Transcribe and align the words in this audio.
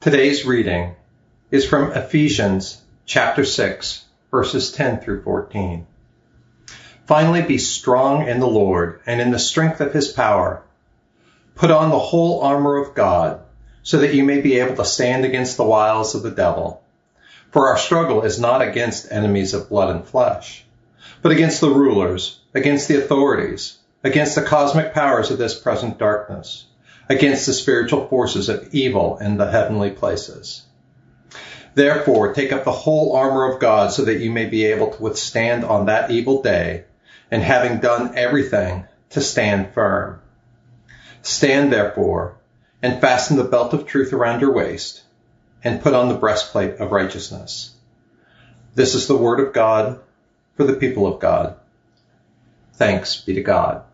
Today's 0.00 0.46
reading 0.46 0.94
is 1.50 1.66
from 1.66 1.90
Ephesians 1.90 2.80
chapter 3.04 3.44
6, 3.44 4.04
verses 4.30 4.70
10 4.70 5.00
through 5.00 5.24
14. 5.24 5.88
Finally, 7.04 7.42
be 7.42 7.58
strong 7.58 8.28
in 8.28 8.38
the 8.38 8.46
Lord 8.46 9.00
and 9.06 9.20
in 9.20 9.32
the 9.32 9.40
strength 9.40 9.80
of 9.80 9.92
his 9.92 10.06
power. 10.06 10.62
Put 11.56 11.72
on 11.72 11.90
the 11.90 11.98
whole 11.98 12.42
armor 12.42 12.76
of 12.76 12.94
God 12.94 13.40
so 13.82 13.98
that 13.98 14.14
you 14.14 14.22
may 14.22 14.40
be 14.40 14.60
able 14.60 14.76
to 14.76 14.84
stand 14.84 15.24
against 15.24 15.56
the 15.56 15.64
wiles 15.64 16.14
of 16.14 16.22
the 16.22 16.30
devil. 16.30 16.80
For 17.50 17.66
our 17.66 17.76
struggle 17.76 18.22
is 18.22 18.38
not 18.38 18.62
against 18.62 19.10
enemies 19.10 19.52
of 19.52 19.68
blood 19.68 19.90
and 19.90 20.06
flesh, 20.06 20.64
but 21.22 21.32
against 21.32 21.60
the 21.60 21.70
rulers, 21.70 22.38
against 22.54 22.86
the 22.86 22.98
authorities, 22.98 23.78
against 24.04 24.36
the 24.36 24.42
cosmic 24.42 24.94
powers 24.94 25.32
of 25.32 25.38
this 25.38 25.58
present 25.58 25.98
darkness 25.98 26.67
against 27.08 27.46
the 27.46 27.52
spiritual 27.52 28.06
forces 28.08 28.48
of 28.48 28.74
evil 28.74 29.18
in 29.18 29.36
the 29.36 29.50
heavenly 29.50 29.90
places. 29.90 30.62
Therefore, 31.74 32.34
take 32.34 32.52
up 32.52 32.64
the 32.64 32.72
whole 32.72 33.16
armor 33.16 33.52
of 33.52 33.60
God 33.60 33.92
so 33.92 34.04
that 34.04 34.20
you 34.20 34.30
may 34.30 34.46
be 34.46 34.64
able 34.66 34.90
to 34.90 35.02
withstand 35.02 35.64
on 35.64 35.86
that 35.86 36.10
evil 36.10 36.42
day, 36.42 36.84
and 37.30 37.42
having 37.42 37.78
done 37.78 38.16
everything, 38.16 38.84
to 39.10 39.20
stand 39.20 39.72
firm. 39.72 40.20
Stand 41.22 41.72
therefore, 41.72 42.36
and 42.82 43.00
fasten 43.00 43.36
the 43.36 43.44
belt 43.44 43.72
of 43.74 43.86
truth 43.86 44.12
around 44.12 44.40
your 44.40 44.52
waist, 44.52 45.02
and 45.64 45.82
put 45.82 45.94
on 45.94 46.08
the 46.08 46.14
breastplate 46.14 46.76
of 46.76 46.92
righteousness. 46.92 47.74
This 48.74 48.94
is 48.94 49.06
the 49.06 49.16
word 49.16 49.40
of 49.40 49.52
God 49.52 50.00
for 50.56 50.64
the 50.64 50.74
people 50.74 51.06
of 51.06 51.20
God. 51.20 51.56
Thanks 52.74 53.20
be 53.20 53.34
to 53.34 53.42
God. 53.42 53.84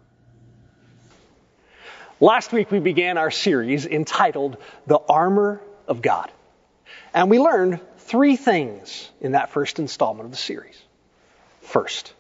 Last 2.25 2.55
week 2.55 2.71
we 2.71 2.79
began 2.81 3.19
our 3.19 3.31
series 3.31 3.85
entitled 3.85 4.57
The 4.87 4.99
Armor 4.99 5.61
of 5.87 6.01
God. 6.01 6.33
And 7.13 7.29
we 7.29 7.39
learned 7.39 7.81
three 7.99 8.37
things 8.37 9.11
in 9.21 9.33
that 9.33 9.51
first 9.51 9.79
installment 9.79 10.25
of 10.25 10.31
the 10.31 10.39
series. 10.39 10.83
First, 11.61 12.15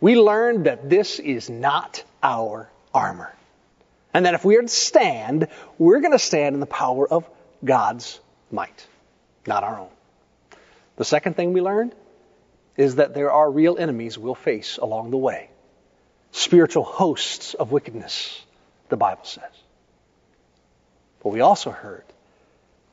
we 0.00 0.16
learned 0.16 0.64
that 0.66 0.90
this 0.90 1.20
is 1.20 1.48
not 1.48 2.02
our 2.20 2.68
armor. 2.92 3.32
And 4.12 4.26
that 4.26 4.34
if 4.34 4.44
we 4.44 4.56
are 4.56 4.62
to 4.62 4.66
stand, 4.66 5.46
we're 5.78 6.00
going 6.00 6.10
to 6.10 6.18
stand 6.18 6.54
in 6.54 6.60
the 6.60 6.66
power 6.66 7.06
of 7.06 7.24
God's 7.64 8.18
might, 8.50 8.88
not 9.46 9.62
our 9.62 9.78
own. 9.78 9.90
The 10.96 11.04
second 11.04 11.36
thing 11.36 11.52
we 11.52 11.60
learned 11.60 11.94
is 12.76 12.96
that 12.96 13.14
there 13.14 13.30
are 13.30 13.48
real 13.48 13.78
enemies 13.78 14.18
we'll 14.18 14.34
face 14.34 14.78
along 14.78 15.12
the 15.12 15.16
way. 15.16 15.48
Spiritual 16.32 16.82
hosts 16.82 17.54
of 17.54 17.70
wickedness 17.70 18.42
the 18.92 18.96
Bible 18.98 19.24
says. 19.24 19.56
But 21.22 21.30
we 21.30 21.40
also 21.40 21.70
heard 21.70 22.04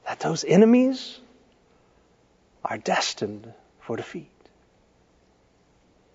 that 0.06 0.22
those 0.22 0.46
enemies 0.46 1.20
are 2.64 2.78
destined 2.78 3.52
for 3.82 3.98
defeat. 3.98 4.32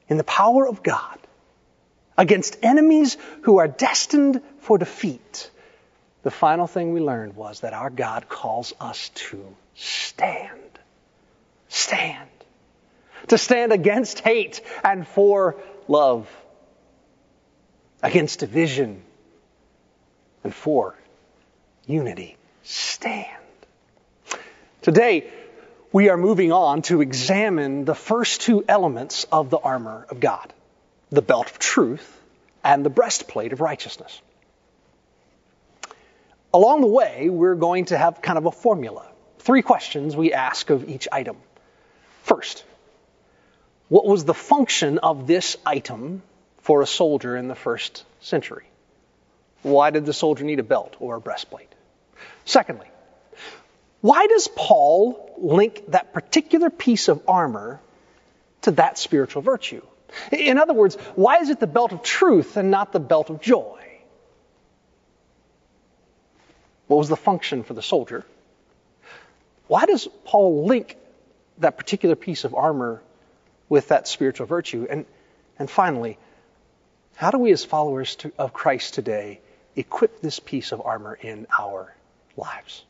In 0.08 0.16
the 0.16 0.24
power 0.24 0.66
of 0.66 0.82
God, 0.82 1.18
against 2.16 2.56
enemies 2.62 3.18
who 3.42 3.58
are 3.58 3.68
destined 3.68 4.40
for 4.60 4.78
defeat, 4.78 5.50
the 6.22 6.30
final 6.30 6.66
thing 6.66 6.94
we 6.94 7.00
learned 7.00 7.36
was 7.36 7.60
that 7.60 7.74
our 7.74 7.90
God 7.90 8.26
calls 8.26 8.72
us 8.80 9.10
to 9.28 9.54
stand. 9.74 10.78
Stand. 11.68 12.30
To 13.28 13.36
stand 13.36 13.70
against 13.70 14.20
hate 14.20 14.62
and 14.82 15.06
for 15.06 15.56
love. 15.88 16.26
Against 18.02 18.38
division 18.40 19.02
and 20.44 20.54
for 20.54 20.94
unity. 21.86 22.36
Stand. 22.62 23.28
Today, 24.82 25.30
we 25.92 26.10
are 26.10 26.16
moving 26.16 26.52
on 26.52 26.82
to 26.82 27.00
examine 27.00 27.84
the 27.84 27.94
first 27.94 28.42
two 28.42 28.64
elements 28.68 29.24
of 29.32 29.50
the 29.50 29.58
armor 29.58 30.06
of 30.10 30.20
God 30.20 30.52
the 31.10 31.22
belt 31.22 31.48
of 31.48 31.58
truth 31.60 32.20
and 32.64 32.84
the 32.84 32.90
breastplate 32.90 33.52
of 33.52 33.60
righteousness. 33.60 34.20
Along 36.52 36.80
the 36.80 36.88
way, 36.88 37.28
we're 37.28 37.54
going 37.54 37.84
to 37.86 37.98
have 37.98 38.20
kind 38.20 38.36
of 38.36 38.46
a 38.46 38.50
formula. 38.50 39.06
Three 39.38 39.62
questions 39.62 40.16
we 40.16 40.32
ask 40.32 40.70
of 40.70 40.88
each 40.88 41.06
item. 41.12 41.36
First, 42.22 42.64
what 43.88 44.06
was 44.06 44.24
the 44.24 44.34
function 44.34 44.98
of 44.98 45.26
this 45.26 45.56
item 45.64 46.22
for 46.62 46.82
a 46.82 46.86
soldier 46.86 47.36
in 47.36 47.46
the 47.46 47.54
first 47.54 48.04
century? 48.20 48.64
Why 49.64 49.88
did 49.88 50.04
the 50.04 50.12
soldier 50.12 50.44
need 50.44 50.58
a 50.58 50.62
belt 50.62 50.94
or 51.00 51.16
a 51.16 51.20
breastplate? 51.20 51.72
Secondly, 52.44 52.86
why 54.02 54.26
does 54.26 54.46
Paul 54.46 55.34
link 55.38 55.84
that 55.88 56.12
particular 56.12 56.68
piece 56.68 57.08
of 57.08 57.22
armor 57.26 57.80
to 58.62 58.72
that 58.72 58.98
spiritual 58.98 59.40
virtue? 59.40 59.80
In 60.30 60.58
other 60.58 60.74
words, 60.74 60.96
why 61.14 61.38
is 61.38 61.48
it 61.48 61.60
the 61.60 61.66
belt 61.66 61.92
of 61.92 62.02
truth 62.02 62.58
and 62.58 62.70
not 62.70 62.92
the 62.92 63.00
belt 63.00 63.30
of 63.30 63.40
joy? 63.40 63.80
What 66.86 66.98
was 66.98 67.08
the 67.08 67.16
function 67.16 67.62
for 67.62 67.72
the 67.72 67.82
soldier? 67.82 68.26
Why 69.66 69.86
does 69.86 70.06
Paul 70.26 70.66
link 70.66 70.98
that 71.56 71.78
particular 71.78 72.16
piece 72.16 72.44
of 72.44 72.54
armor 72.54 73.02
with 73.70 73.88
that 73.88 74.06
spiritual 74.08 74.46
virtue? 74.46 74.86
And, 74.90 75.06
and 75.58 75.70
finally, 75.70 76.18
how 77.16 77.30
do 77.30 77.38
we 77.38 77.50
as 77.52 77.64
followers 77.64 78.16
to, 78.16 78.32
of 78.38 78.52
Christ 78.52 78.92
today 78.92 79.40
equip 79.76 80.20
this 80.20 80.40
piece 80.40 80.72
of 80.72 80.80
armor 80.80 81.14
in 81.14 81.46
our 81.58 81.94
lives. 82.36 82.84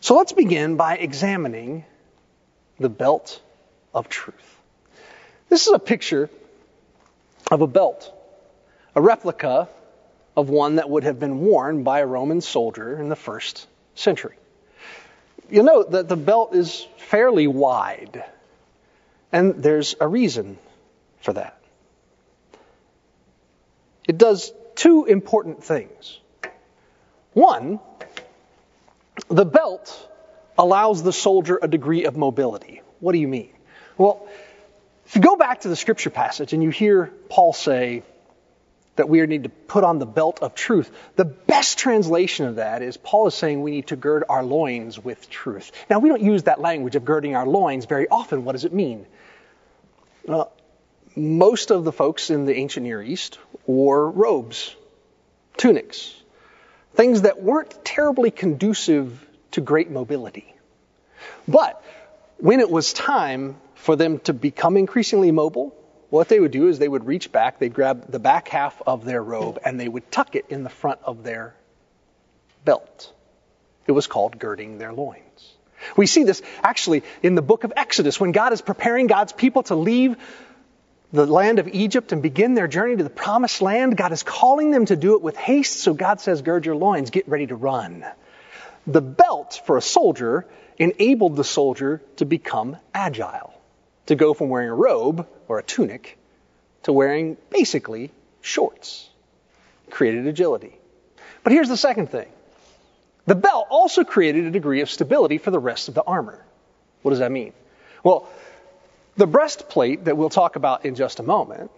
So 0.00 0.16
let's 0.16 0.32
begin 0.32 0.76
by 0.76 0.96
examining 0.96 1.84
the 2.78 2.88
belt 2.88 3.40
of 3.92 4.08
truth. 4.08 4.56
This 5.48 5.66
is 5.66 5.72
a 5.72 5.78
picture 5.78 6.30
of 7.50 7.60
a 7.60 7.66
belt, 7.66 8.12
a 8.94 9.00
replica 9.00 9.68
of 10.36 10.48
one 10.48 10.76
that 10.76 10.88
would 10.88 11.04
have 11.04 11.18
been 11.18 11.40
worn 11.40 11.82
by 11.82 12.00
a 12.00 12.06
Roman 12.06 12.40
soldier 12.40 12.98
in 12.98 13.08
the 13.08 13.16
first 13.16 13.66
century. 13.94 14.36
You'll 15.50 15.64
note 15.64 15.90
that 15.90 16.08
the 16.08 16.16
belt 16.16 16.54
is 16.54 16.86
fairly 16.96 17.46
wide, 17.46 18.24
and 19.32 19.62
there's 19.62 19.96
a 20.00 20.06
reason 20.06 20.58
for 21.20 21.32
that. 21.32 21.60
It 24.08 24.16
does 24.16 24.52
two 24.80 25.04
important 25.04 25.62
things. 25.62 26.18
One, 27.34 27.80
the 29.28 29.44
belt 29.44 30.08
allows 30.56 31.02
the 31.02 31.12
soldier 31.12 31.58
a 31.60 31.68
degree 31.68 32.06
of 32.06 32.16
mobility. 32.16 32.80
What 32.98 33.12
do 33.12 33.18
you 33.18 33.28
mean? 33.28 33.50
Well, 33.98 34.26
if 35.04 35.16
you 35.16 35.20
go 35.20 35.36
back 35.36 35.60
to 35.60 35.68
the 35.68 35.76
scripture 35.76 36.08
passage 36.08 36.54
and 36.54 36.62
you 36.62 36.70
hear 36.70 37.12
Paul 37.28 37.52
say 37.52 38.04
that 38.96 39.10
we 39.10 39.24
need 39.26 39.42
to 39.42 39.50
put 39.50 39.84
on 39.84 39.98
the 39.98 40.06
belt 40.06 40.38
of 40.40 40.54
truth, 40.54 40.90
the 41.14 41.26
best 41.26 41.76
translation 41.76 42.46
of 42.46 42.56
that 42.56 42.80
is 42.80 42.96
Paul 42.96 43.26
is 43.26 43.34
saying 43.34 43.60
we 43.60 43.72
need 43.72 43.88
to 43.88 43.96
gird 43.96 44.24
our 44.30 44.42
loins 44.42 44.98
with 44.98 45.28
truth. 45.28 45.72
Now, 45.90 45.98
we 45.98 46.08
don't 46.08 46.22
use 46.22 46.44
that 46.44 46.58
language 46.58 46.96
of 46.96 47.04
girding 47.04 47.36
our 47.36 47.46
loins 47.46 47.84
very 47.84 48.08
often. 48.08 48.46
What 48.46 48.52
does 48.52 48.64
it 48.64 48.72
mean? 48.72 49.04
Well, 50.24 50.52
most 51.14 51.70
of 51.70 51.84
the 51.84 51.92
folks 51.92 52.30
in 52.30 52.46
the 52.46 52.56
ancient 52.56 52.84
Near 52.84 53.02
East 53.02 53.38
wore 53.70 54.10
robes, 54.10 54.74
tunics, 55.56 56.14
things 56.94 57.22
that 57.22 57.42
weren't 57.42 57.84
terribly 57.84 58.30
conducive 58.30 59.26
to 59.52 59.60
great 59.60 59.90
mobility. 59.90 60.54
But 61.46 61.82
when 62.38 62.60
it 62.60 62.70
was 62.70 62.92
time 62.92 63.56
for 63.74 63.96
them 63.96 64.18
to 64.20 64.32
become 64.32 64.76
increasingly 64.76 65.30
mobile, 65.30 65.74
what 66.10 66.28
they 66.28 66.40
would 66.40 66.50
do 66.50 66.68
is 66.68 66.78
they 66.78 66.88
would 66.88 67.06
reach 67.06 67.30
back, 67.30 67.58
they'd 67.58 67.72
grab 67.72 68.10
the 68.10 68.18
back 68.18 68.48
half 68.48 68.80
of 68.86 69.04
their 69.04 69.22
robe, 69.22 69.58
and 69.64 69.78
they 69.78 69.88
would 69.88 70.10
tuck 70.10 70.34
it 70.34 70.46
in 70.48 70.64
the 70.64 70.70
front 70.70 71.00
of 71.04 71.22
their 71.22 71.54
belt. 72.64 73.12
It 73.86 73.92
was 73.92 74.06
called 74.06 74.38
girding 74.38 74.78
their 74.78 74.92
loins. 74.92 75.54
We 75.96 76.06
see 76.06 76.24
this 76.24 76.42
actually 76.62 77.04
in 77.22 77.34
the 77.34 77.42
book 77.42 77.64
of 77.64 77.72
Exodus 77.76 78.20
when 78.20 78.32
God 78.32 78.52
is 78.52 78.60
preparing 78.60 79.06
God's 79.06 79.32
people 79.32 79.62
to 79.64 79.74
leave 79.74 80.16
the 81.12 81.26
land 81.26 81.58
of 81.58 81.68
Egypt 81.68 82.12
and 82.12 82.22
begin 82.22 82.54
their 82.54 82.68
journey 82.68 82.96
to 82.96 83.04
the 83.04 83.10
promised 83.10 83.62
land. 83.62 83.96
God 83.96 84.12
is 84.12 84.22
calling 84.22 84.70
them 84.70 84.86
to 84.86 84.96
do 84.96 85.14
it 85.14 85.22
with 85.22 85.36
haste, 85.36 85.80
so 85.80 85.92
God 85.94 86.20
says, 86.20 86.42
Gird 86.42 86.66
your 86.66 86.76
loins, 86.76 87.10
get 87.10 87.28
ready 87.28 87.46
to 87.46 87.56
run. 87.56 88.04
The 88.86 89.00
belt 89.02 89.60
for 89.66 89.76
a 89.76 89.82
soldier 89.82 90.46
enabled 90.78 91.36
the 91.36 91.44
soldier 91.44 92.00
to 92.16 92.24
become 92.24 92.76
agile, 92.94 93.52
to 94.06 94.14
go 94.14 94.34
from 94.34 94.48
wearing 94.48 94.70
a 94.70 94.74
robe 94.74 95.26
or 95.48 95.58
a 95.58 95.62
tunic 95.62 96.16
to 96.84 96.92
wearing 96.92 97.36
basically 97.50 98.10
shorts. 98.40 99.08
Created 99.90 100.26
agility. 100.26 100.76
But 101.42 101.52
here's 101.52 101.68
the 101.68 101.76
second 101.76 102.10
thing 102.10 102.28
the 103.26 103.34
belt 103.34 103.66
also 103.70 104.04
created 104.04 104.44
a 104.44 104.50
degree 104.50 104.80
of 104.80 104.90
stability 104.90 105.38
for 105.38 105.50
the 105.50 105.58
rest 105.58 105.88
of 105.88 105.94
the 105.94 106.02
armor. 106.02 106.44
What 107.02 107.10
does 107.10 107.20
that 107.20 107.32
mean? 107.32 107.52
Well, 108.02 108.28
the 109.16 109.26
breastplate 109.26 110.04
that 110.04 110.16
we'll 110.16 110.30
talk 110.30 110.56
about 110.56 110.84
in 110.84 110.94
just 110.94 111.20
a 111.20 111.22
moment 111.22 111.70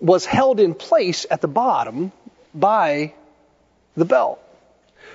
was 0.00 0.24
held 0.24 0.60
in 0.60 0.74
place 0.74 1.26
at 1.30 1.40
the 1.40 1.48
bottom 1.48 2.12
by 2.54 3.14
the 3.96 4.04
belt. 4.04 4.40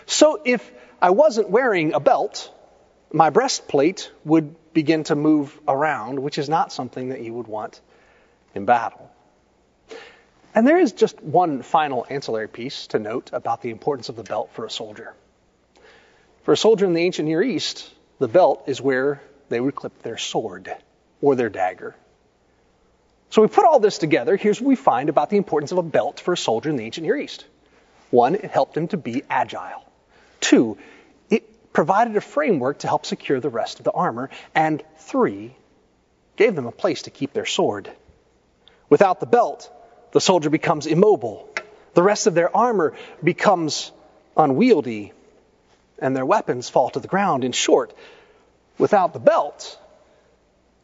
So 0.06 0.42
if 0.44 0.70
I 1.02 1.12
wasn't 1.12 1.50
wearing 1.50 1.94
a 1.94 2.00
belt, 2.00 2.52
my 3.12 3.30
breastplate 3.30 4.12
would 4.26 4.56
begin 4.74 5.04
to 5.06 5.16
move 5.16 5.58
around, 5.68 6.20
which 6.20 6.38
is 6.38 6.50
not 6.50 6.72
something 6.72 7.10
that 7.10 7.22
you 7.22 7.34
would 7.34 7.48
want 7.48 7.80
in 8.56 8.66
battle. 8.66 9.10
And 10.56 10.68
there 10.68 10.80
is 10.80 10.92
just 10.92 11.22
one 11.22 11.64
final 11.64 12.06
ancillary 12.10 12.48
piece 12.48 12.88
to 12.88 13.00
note 13.00 13.32
about 13.34 13.62
the 13.62 13.70
importance 13.70 14.10
of 14.10 14.16
the 14.16 14.24
belt 14.24 14.52
for 14.54 14.66
a 14.66 14.70
soldier. 14.70 15.14
For 16.44 16.54
a 16.54 16.58
soldier 16.58 16.86
in 16.86 16.94
the 16.94 17.02
ancient 17.02 17.28
Near 17.28 17.42
East, 17.42 17.90
the 18.20 18.28
belt 18.28 18.64
is 18.68 18.82
where 18.82 19.22
they 19.50 19.60
would 19.60 19.76
clip 19.76 20.04
their 20.04 20.18
sword 20.18 20.76
or 21.24 21.36
their 21.36 21.50
dagger. 21.50 21.96
So 23.30 23.42
we 23.42 23.48
put 23.48 23.66
all 23.66 23.80
this 23.80 23.98
together. 23.98 24.36
Here's 24.36 24.60
what 24.60 24.68
we 24.68 24.76
find 24.76 25.08
about 25.08 25.30
the 25.30 25.38
importance 25.38 25.72
of 25.72 25.78
a 25.78 25.84
belt 25.84 26.20
for 26.20 26.34
a 26.34 26.38
soldier 26.38 26.70
in 26.70 26.76
the 26.76 26.84
ancient 26.84 27.06
Near 27.06 27.16
East. 27.16 27.46
One, 28.12 28.36
it 28.36 28.52
helped 28.52 28.78
him 28.78 28.90
to 28.90 28.98
be 28.98 29.24
agile. 29.30 29.90
Two, 30.42 30.78
it 31.30 31.72
provided 31.72 32.16
a 32.18 32.22
framework 32.22 32.80
to 32.80 32.88
help 32.88 33.06
secure 33.06 33.40
the 33.40 33.50
rest 33.50 33.80
of 33.80 33.86
the 33.86 33.92
armor. 33.92 34.30
And 34.54 34.84
three, 34.98 35.56
gave 36.36 36.56
them 36.56 36.68
a 36.68 36.72
place 36.72 37.04
to 37.04 37.10
keep 37.10 37.32
their 37.32 37.46
sword. 37.46 37.90
Without 38.90 39.22
the 39.22 39.26
belt, 39.26 39.72
the 40.12 40.22
soldier 40.22 40.50
becomes 40.50 40.88
immobile. 40.88 41.50
The 41.94 42.04
rest 42.04 42.28
of 42.28 42.36
their 42.36 42.56
armor 42.56 42.96
becomes 43.24 43.94
unwieldy, 44.36 45.14
and 46.00 46.16
their 46.16 46.26
weapons 46.26 46.70
fall 46.70 46.90
to 46.90 47.00
the 47.00 47.08
ground. 47.08 47.46
In 47.46 47.54
short, 47.54 47.96
without 48.78 49.14
the 49.14 49.20
belt, 49.20 49.80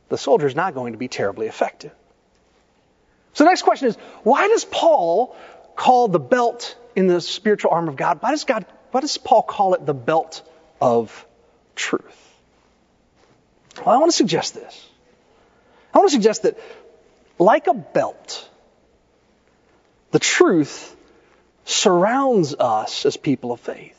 the 0.09 0.17
soldier 0.17 0.47
is 0.47 0.55
not 0.55 0.73
going 0.73 0.93
to 0.93 0.99
be 0.99 1.07
terribly 1.07 1.47
effective. 1.47 1.91
So 3.33 3.43
the 3.43 3.49
next 3.49 3.61
question 3.61 3.87
is, 3.87 3.95
why 4.23 4.47
does 4.47 4.65
Paul 4.65 5.35
call 5.75 6.07
the 6.07 6.19
belt 6.19 6.75
in 6.95 7.07
the 7.07 7.21
spiritual 7.21 7.71
armor 7.71 7.89
of 7.89 7.95
God, 7.95 8.21
why 8.21 8.31
does 8.31 8.43
God, 8.43 8.65
why 8.91 9.01
does 9.01 9.17
Paul 9.17 9.43
call 9.43 9.75
it 9.75 9.85
the 9.85 9.93
belt 9.93 10.47
of 10.81 11.25
truth? 11.75 12.37
Well, 13.77 13.95
I 13.95 13.97
want 13.97 14.11
to 14.11 14.17
suggest 14.17 14.55
this. 14.55 14.89
I 15.93 15.99
want 15.99 16.09
to 16.09 16.15
suggest 16.15 16.43
that 16.43 16.57
like 17.37 17.67
a 17.67 17.73
belt, 17.73 18.49
the 20.11 20.19
truth 20.19 20.95
surrounds 21.65 22.55
us 22.55 23.05
as 23.05 23.15
people 23.15 23.51
of 23.51 23.59
faith. 23.59 23.95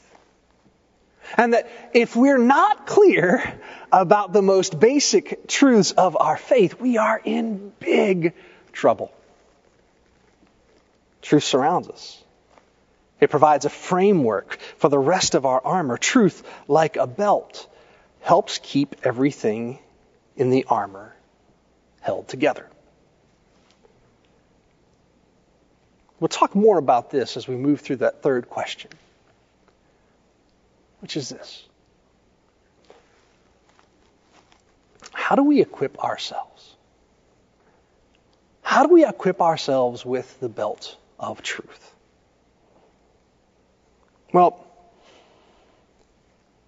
And 1.37 1.55
that 1.55 1.69
if 1.95 2.17
we're 2.17 2.39
not 2.39 2.87
clear 2.87 3.61
about 3.93 4.33
the 4.33 4.43
most 4.43 4.79
basic 4.79 5.47
truths 5.49 5.93
of 5.93 6.17
our 6.17 6.37
faith, 6.37 6.81
we 6.81 6.99
are 6.99 7.21
in 7.23 7.73
big 7.81 8.35
trouble. 8.73 9.13
Truth 11.23 11.45
surrounds 11.45 11.89
us. 11.89 12.23
It 13.21 13.31
provides 13.31 13.67
a 13.67 13.71
framework 13.71 14.59
for 14.79 14.89
the 14.89 14.99
rest 14.99 15.35
of 15.35 15.45
our 15.45 15.61
armor. 15.63 15.99
Truth, 15.99 16.43
like 16.69 16.97
a 16.97 17.07
belt, 17.07 17.69
helps 18.23 18.59
keep 18.63 18.97
everything 19.05 19.79
in 20.37 20.51
the 20.51 20.65
armor 20.69 21.15
held 22.01 22.29
together. 22.29 22.67
We'll 26.19 26.29
talk 26.29 26.55
more 26.55 26.79
about 26.79 27.11
this 27.11 27.37
as 27.37 27.49
we 27.49 27.57
move 27.57 27.81
through 27.81 27.97
that 27.97 28.23
third 28.23 28.49
question, 28.49 28.91
which 31.01 31.17
is 31.17 31.29
this 31.29 31.65
How 35.13 35.37
do 35.37 35.45
we 35.45 35.61
equip 35.61 35.99
ourselves? 36.03 36.75
How 38.63 38.87
do 38.87 38.93
we 38.93 39.05
equip 39.07 39.41
ourselves 39.41 40.05
with 40.05 40.39
the 40.41 40.49
belt 40.49 40.97
of 41.19 41.43
truth? 41.43 41.95
Well, 44.33 44.65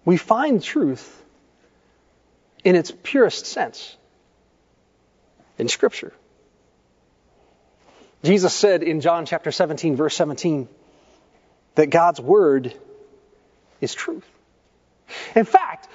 we 0.05 0.17
find 0.17 0.61
truth 0.61 1.23
in 2.63 2.75
its 2.75 2.91
purest 3.03 3.45
sense 3.45 3.95
in 5.57 5.67
Scripture. 5.69 6.13
Jesus 8.23 8.53
said 8.53 8.83
in 8.83 9.01
John 9.01 9.25
chapter 9.25 9.51
17, 9.51 9.95
verse 9.95 10.15
17, 10.15 10.67
that 11.75 11.89
God's 11.89 12.21
Word 12.21 12.73
is 13.81 13.93
truth. 13.93 14.25
In 15.35 15.45
fact, 15.45 15.87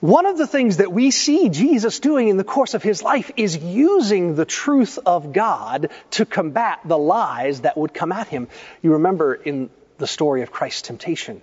one 0.00 0.26
of 0.26 0.38
the 0.38 0.46
things 0.46 0.76
that 0.76 0.92
we 0.92 1.10
see 1.10 1.48
Jesus 1.48 1.98
doing 1.98 2.28
in 2.28 2.36
the 2.36 2.44
course 2.44 2.74
of 2.74 2.82
his 2.84 3.02
life 3.02 3.32
is 3.36 3.56
using 3.56 4.36
the 4.36 4.44
truth 4.44 4.98
of 5.04 5.32
God 5.32 5.90
to 6.12 6.24
combat 6.24 6.80
the 6.84 6.98
lies 6.98 7.62
that 7.62 7.76
would 7.76 7.92
come 7.92 8.12
at 8.12 8.28
him. 8.28 8.46
You 8.80 8.92
remember 8.92 9.34
in 9.34 9.70
the 9.98 10.06
story 10.06 10.42
of 10.42 10.52
Christ's 10.52 10.82
temptation, 10.82 11.42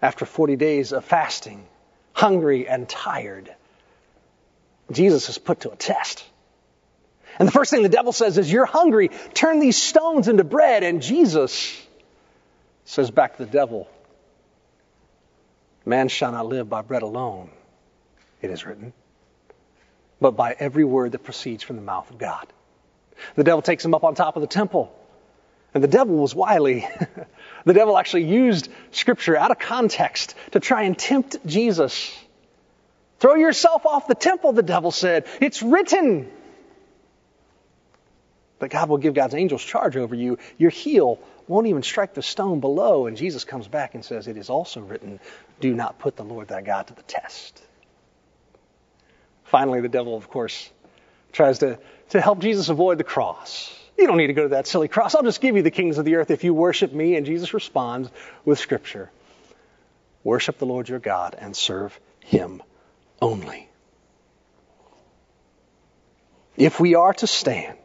after 0.00 0.24
40 0.24 0.56
days 0.56 0.92
of 0.92 1.04
fasting, 1.04 1.66
hungry 2.14 2.66
and 2.66 2.88
tired, 2.88 3.54
Jesus 4.90 5.28
is 5.28 5.36
put 5.36 5.60
to 5.60 5.70
a 5.70 5.76
test. 5.76 6.24
And 7.38 7.48
the 7.48 7.52
first 7.52 7.70
thing 7.70 7.82
the 7.82 7.88
devil 7.88 8.12
says 8.12 8.38
is, 8.38 8.50
You're 8.50 8.64
hungry, 8.64 9.10
turn 9.34 9.58
these 9.58 9.76
stones 9.76 10.28
into 10.28 10.44
bread. 10.44 10.82
And 10.82 11.02
Jesus 11.02 11.78
says 12.84 13.10
back 13.10 13.36
to 13.36 13.44
the 13.44 13.50
devil, 13.50 13.88
Man 15.86 16.08
shall 16.08 16.32
not 16.32 16.46
live 16.46 16.68
by 16.68 16.82
bread 16.82 17.02
alone, 17.02 17.50
it 18.40 18.50
is 18.50 18.64
written, 18.64 18.92
but 20.20 20.32
by 20.32 20.54
every 20.58 20.84
word 20.84 21.12
that 21.12 21.24
proceeds 21.24 21.62
from 21.62 21.76
the 21.76 21.82
mouth 21.82 22.10
of 22.10 22.18
God. 22.18 22.46
The 23.36 23.44
devil 23.44 23.62
takes 23.62 23.84
him 23.84 23.94
up 23.94 24.04
on 24.04 24.14
top 24.14 24.36
of 24.36 24.40
the 24.40 24.48
temple. 24.48 24.94
And 25.74 25.82
the 25.82 25.88
devil 25.88 26.16
was 26.16 26.34
wily. 26.34 26.86
the 27.64 27.72
devil 27.72 27.98
actually 27.98 28.24
used 28.24 28.68
scripture 28.92 29.36
out 29.36 29.50
of 29.50 29.58
context 29.58 30.34
to 30.52 30.60
try 30.60 30.82
and 30.82 30.96
tempt 30.96 31.44
Jesus. 31.44 32.16
Throw 33.18 33.34
yourself 33.34 33.84
off 33.84 34.06
the 34.06 34.14
temple, 34.14 34.52
the 34.52 34.62
devil 34.62 34.92
said. 34.92 35.26
It's 35.40 35.62
written 35.62 36.30
that 38.60 38.70
God 38.70 38.88
will 38.88 38.98
give 38.98 39.14
God's 39.14 39.34
angels 39.34 39.64
charge 39.64 39.96
over 39.96 40.14
you. 40.14 40.38
Your 40.58 40.70
heel 40.70 41.18
won't 41.48 41.66
even 41.66 41.82
strike 41.82 42.14
the 42.14 42.22
stone 42.22 42.60
below. 42.60 43.06
And 43.06 43.16
Jesus 43.16 43.44
comes 43.44 43.66
back 43.66 43.94
and 43.94 44.04
says, 44.04 44.28
It 44.28 44.36
is 44.36 44.50
also 44.50 44.80
written, 44.80 45.20
do 45.60 45.74
not 45.74 45.98
put 45.98 46.16
the 46.16 46.24
Lord 46.24 46.48
thy 46.48 46.62
God 46.62 46.88
to 46.88 46.94
the 46.94 47.02
test. 47.02 47.62
Finally, 49.44 49.80
the 49.80 49.88
devil, 49.88 50.16
of 50.16 50.28
course, 50.28 50.70
tries 51.32 51.58
to, 51.60 51.78
to 52.10 52.20
help 52.20 52.40
Jesus 52.40 52.68
avoid 52.68 52.98
the 52.98 53.04
cross. 53.04 53.72
You 53.96 54.06
don't 54.06 54.16
need 54.16 54.26
to 54.28 54.32
go 54.32 54.42
to 54.42 54.48
that 54.48 54.66
silly 54.66 54.88
cross. 54.88 55.14
I'll 55.14 55.22
just 55.22 55.40
give 55.40 55.56
you 55.56 55.62
the 55.62 55.70
kings 55.70 55.98
of 55.98 56.04
the 56.04 56.16
earth 56.16 56.30
if 56.30 56.42
you 56.44 56.52
worship 56.54 56.92
me. 56.92 57.16
And 57.16 57.24
Jesus 57.24 57.54
responds 57.54 58.10
with 58.44 58.58
Scripture 58.58 59.10
Worship 60.24 60.58
the 60.58 60.66
Lord 60.66 60.88
your 60.88 60.98
God 60.98 61.36
and 61.38 61.54
serve 61.54 61.98
him 62.20 62.62
only. 63.20 63.68
If 66.56 66.80
we 66.80 66.94
are 66.94 67.12
to 67.14 67.26
stand, 67.26 67.76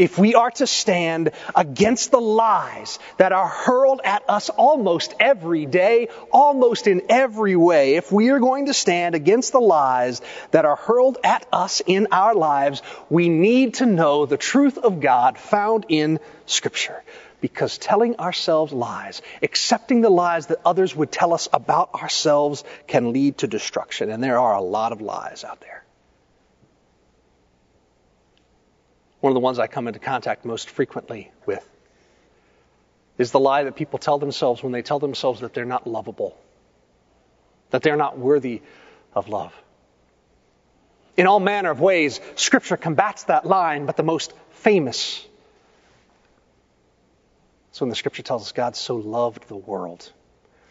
if 0.00 0.18
we 0.18 0.34
are 0.34 0.50
to 0.50 0.66
stand 0.66 1.30
against 1.54 2.10
the 2.10 2.20
lies 2.20 2.98
that 3.18 3.32
are 3.32 3.46
hurled 3.46 4.00
at 4.02 4.22
us 4.30 4.48
almost 4.48 5.14
every 5.20 5.66
day, 5.66 6.08
almost 6.32 6.86
in 6.86 7.02
every 7.10 7.54
way, 7.54 7.96
if 7.96 8.10
we 8.10 8.30
are 8.30 8.40
going 8.40 8.66
to 8.66 8.72
stand 8.72 9.14
against 9.14 9.52
the 9.52 9.60
lies 9.60 10.22
that 10.52 10.64
are 10.64 10.76
hurled 10.76 11.18
at 11.22 11.46
us 11.52 11.82
in 11.86 12.08
our 12.12 12.34
lives, 12.34 12.80
we 13.10 13.28
need 13.28 13.74
to 13.74 13.84
know 13.84 14.24
the 14.24 14.38
truth 14.38 14.78
of 14.78 15.00
God 15.00 15.36
found 15.36 15.84
in 15.90 16.18
Scripture. 16.46 17.02
Because 17.42 17.76
telling 17.76 18.16
ourselves 18.16 18.72
lies, 18.72 19.20
accepting 19.42 20.00
the 20.00 20.10
lies 20.10 20.46
that 20.46 20.60
others 20.64 20.96
would 20.96 21.12
tell 21.12 21.34
us 21.34 21.46
about 21.52 21.94
ourselves, 21.94 22.64
can 22.86 23.12
lead 23.12 23.38
to 23.38 23.46
destruction. 23.46 24.10
And 24.10 24.22
there 24.22 24.38
are 24.38 24.54
a 24.54 24.62
lot 24.62 24.92
of 24.92 25.02
lies 25.02 25.44
out 25.44 25.60
there. 25.60 25.84
One 29.20 29.30
of 29.30 29.34
the 29.34 29.40
ones 29.40 29.58
I 29.58 29.66
come 29.66 29.86
into 29.86 30.00
contact 30.00 30.44
most 30.44 30.70
frequently 30.70 31.30
with 31.46 31.66
is 33.18 33.32
the 33.32 33.40
lie 33.40 33.64
that 33.64 33.76
people 33.76 33.98
tell 33.98 34.18
themselves 34.18 34.62
when 34.62 34.72
they 34.72 34.82
tell 34.82 34.98
themselves 34.98 35.40
that 35.40 35.52
they're 35.52 35.66
not 35.66 35.86
lovable, 35.86 36.38
that 37.70 37.82
they're 37.82 37.96
not 37.96 38.18
worthy 38.18 38.62
of 39.14 39.28
love. 39.28 39.52
In 41.16 41.26
all 41.26 41.40
manner 41.40 41.70
of 41.70 41.80
ways, 41.80 42.18
Scripture 42.36 42.78
combats 42.78 43.24
that 43.24 43.44
line, 43.44 43.84
but 43.84 43.98
the 43.98 44.02
most 44.02 44.32
famous 44.52 45.26
is 47.74 47.80
when 47.80 47.90
the 47.90 47.96
Scripture 47.96 48.22
tells 48.22 48.42
us 48.42 48.52
God 48.52 48.74
so 48.74 48.96
loved 48.96 49.46
the 49.48 49.56
world, 49.56 50.10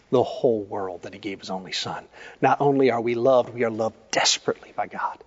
the 0.10 0.24
whole 0.24 0.64
world, 0.64 1.04
that 1.04 1.14
He 1.14 1.20
gave 1.20 1.40
His 1.40 1.52
only 1.52 1.72
Son. 1.72 2.04
Not 2.42 2.62
only 2.62 2.90
are 2.90 3.02
we 3.02 3.14
loved, 3.14 3.54
we 3.54 3.64
are 3.64 3.70
loved 3.70 3.96
desperately 4.10 4.74
by 4.76 4.88
God. 4.88 5.20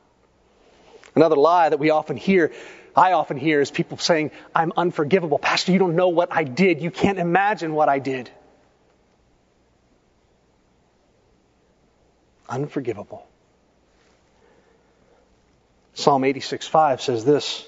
Another 1.14 1.36
lie 1.36 1.68
that 1.68 1.78
we 1.78 1.90
often 1.90 2.16
hear 2.16 2.50
I 2.94 3.12
often 3.12 3.36
hear 3.36 3.60
is 3.60 3.70
people 3.70 3.98
saying, 3.98 4.32
I'm 4.54 4.72
unforgivable. 4.76 5.38
Pastor, 5.38 5.72
you 5.72 5.78
don't 5.78 5.96
know 5.96 6.08
what 6.08 6.32
I 6.32 6.44
did. 6.44 6.82
You 6.82 6.90
can't 6.90 7.18
imagine 7.18 7.74
what 7.74 7.88
I 7.88 7.98
did. 7.98 8.30
Unforgivable. 12.48 13.26
Psalm 15.94 16.24
86 16.24 16.66
5 16.66 17.00
says 17.00 17.24
this 17.24 17.66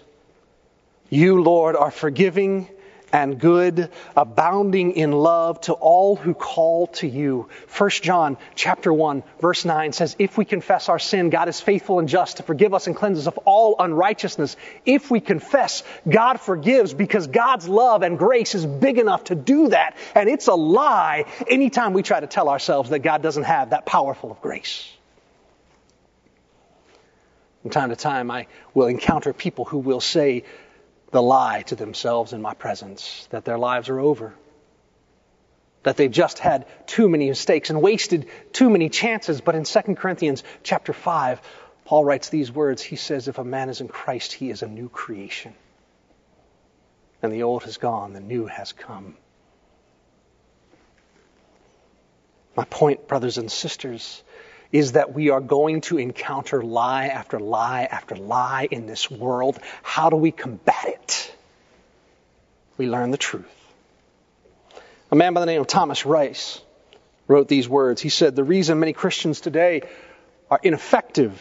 You, 1.09 1.43
Lord, 1.43 1.77
are 1.77 1.91
forgiving 1.91 2.69
and 3.15 3.39
good, 3.39 3.91
abounding 4.17 4.91
in 4.97 5.13
love 5.13 5.61
to 5.61 5.73
all 5.73 6.17
who 6.17 6.35
call 6.35 6.89
to 6.89 7.07
you. 7.07 7.49
1 7.79 7.91
John 8.03 8.37
chapter 8.57 8.93
1 8.93 9.23
verse 9.41 9.65
9 9.65 9.93
says, 9.93 10.17
If 10.19 10.37
we 10.37 10.45
confess 10.45 10.89
our 10.89 10.99
sin, 10.99 11.31
God 11.31 11.49
is 11.49 11.61
faithful 11.61 12.01
and 12.01 12.09
just 12.09 12.39
to 12.39 12.43
forgive 12.43 12.75
us 12.75 12.89
and 12.89 12.97
cleanse 12.97 13.21
us 13.21 13.29
of 13.29 13.39
all 13.45 13.77
unrighteousness. 13.79 14.57
If 14.85 15.13
we 15.13 15.21
confess, 15.21 15.85
God 16.09 16.41
forgives 16.41 16.93
because 16.93 17.29
God's 17.29 17.69
love 17.69 18.03
and 18.03 18.19
grace 18.19 18.57
is 18.57 18.67
big 18.67 18.99
enough 18.99 19.23
to 19.25 19.37
do 19.37 19.69
that. 19.69 19.97
And 20.17 20.29
it's 20.29 20.49
a 20.49 20.55
lie 20.55 21.27
anytime 21.49 21.93
we 21.93 22.03
try 22.03 22.19
to 22.19 22.27
tell 22.27 22.49
ourselves 22.49 22.91
that 22.91 22.99
God 22.99 23.23
doesn't 23.23 23.45
have 23.45 23.71
that 23.71 23.87
powerful 23.87 24.33
of 24.33 24.41
grace. 24.41 24.91
From 27.63 27.71
time 27.71 27.91
to 27.91 27.97
time, 27.97 28.31
I 28.33 28.49
will 28.75 28.89
encounter 28.89 29.33
people 29.33 29.65
who 29.65 29.79
will 29.79 30.01
say, 30.01 30.43
the 31.15 31.23
lie 31.23 31.63
to 31.63 31.77
themselves 31.77 32.33
in 32.33 32.43
my 32.43 32.55
presence 32.55 33.29
that 33.31 33.45
their 33.45 33.57
lives 33.57 33.89
are 33.89 34.01
over. 34.01 34.35
That 35.85 35.97
they've 35.97 36.11
just 36.11 36.41
had 36.41 36.67
too 36.89 37.09
many 37.09 37.29
mistakes 37.29 37.71
and 37.71 37.81
wasted 37.81 38.27
too 38.53 38.69
many 38.69 38.89
chances. 38.89 39.41
But 39.41 39.55
in 39.55 39.63
2 39.63 39.95
Corinthians 39.95 40.43
chapter 40.65 40.93
5, 40.93 41.41
Paul 41.85 42.05
writes 42.05 42.31
these 42.31 42.51
words. 42.51 42.83
He 42.83 42.97
says, 42.97 43.29
If 43.29 43.39
a 43.39 43.45
man 43.45 43.69
is 43.69 43.81
in 43.81 43.87
Christ, 43.87 44.33
he 44.33 44.51
is 44.51 44.63
a 44.63 44.67
new 44.67 44.89
creation. 44.89 45.55
And 47.23 47.33
the 47.33 47.45
old 47.45 47.63
has 47.63 47.77
gone, 47.77 48.13
the 48.13 48.21
new 48.21 48.47
has 48.47 48.73
come. 48.73 49.17
My 52.57 52.65
point, 52.65 53.07
brothers 53.07 53.39
and 53.39 53.53
sisters, 53.53 54.25
is 54.75 54.93
that 54.93 55.15
we 55.15 55.31
are 55.31 55.41
going 55.41 55.83
to 55.83 55.99
encounter 55.99 56.61
lie 56.61 57.07
after 57.07 57.39
lie 57.39 57.85
after 57.85 58.17
lie 58.17 58.67
in 58.69 58.87
this 58.87 59.09
world. 59.09 59.57
How 59.85 60.11
do 60.11 60.17
we 60.17 60.33
combat 60.33 60.85
it? 60.89 61.37
We 62.77 62.89
learn 62.89 63.13
the 63.13 63.17
truth. 63.17 63.47
A 65.13 65.15
man 65.15 65.33
by 65.33 65.39
the 65.39 65.47
name 65.47 65.61
of 65.61 65.69
Thomas 65.69 66.05
Rice 66.05 66.61
wrote 67.29 67.47
these 67.47 67.69
words. 67.69 68.03
He 68.03 68.09
said, 68.09 68.35
The 68.35 68.43
reason 68.43 68.81
many 68.81 68.93
Christians 68.93 69.41
today 69.41 69.83
are 70.51 70.59
ineffective 70.61 71.41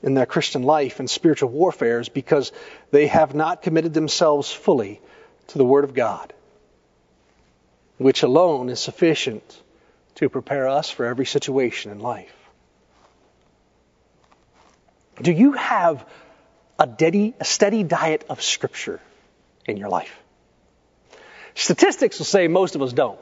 in 0.00 0.14
their 0.14 0.26
Christian 0.26 0.62
life 0.62 1.00
and 1.00 1.10
spiritual 1.10 1.50
warfare 1.50 1.98
is 1.98 2.08
because 2.08 2.52
they 2.92 3.08
have 3.08 3.34
not 3.34 3.62
committed 3.62 3.94
themselves 3.94 4.52
fully 4.52 5.00
to 5.48 5.58
the 5.58 5.64
Word 5.64 5.82
of 5.82 5.92
God, 5.92 6.32
which 7.98 8.22
alone 8.22 8.68
is 8.68 8.78
sufficient 8.78 9.60
to 10.14 10.28
prepare 10.28 10.68
us 10.68 10.88
for 10.88 11.04
every 11.04 11.26
situation 11.26 11.90
in 11.90 11.98
life. 11.98 12.39
Do 15.20 15.32
you 15.32 15.52
have 15.52 16.04
a 16.78 16.88
steady, 16.94 17.34
a 17.38 17.44
steady 17.44 17.82
diet 17.82 18.24
of 18.28 18.42
Scripture 18.42 19.00
in 19.66 19.76
your 19.76 19.88
life? 19.88 20.16
Statistics 21.54 22.18
will 22.18 22.26
say 22.26 22.48
most 22.48 22.74
of 22.74 22.82
us 22.82 22.92
don't. 22.92 23.18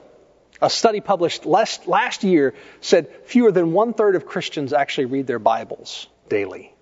A 0.60 0.70
study 0.70 1.00
published 1.00 1.46
last, 1.46 1.86
last 1.86 2.24
year 2.24 2.54
said 2.80 3.08
fewer 3.26 3.52
than 3.52 3.72
one 3.72 3.94
third 3.94 4.16
of 4.16 4.26
Christians 4.26 4.72
actually 4.72 5.06
read 5.06 5.26
their 5.26 5.38
Bibles 5.38 6.08
daily. 6.28 6.74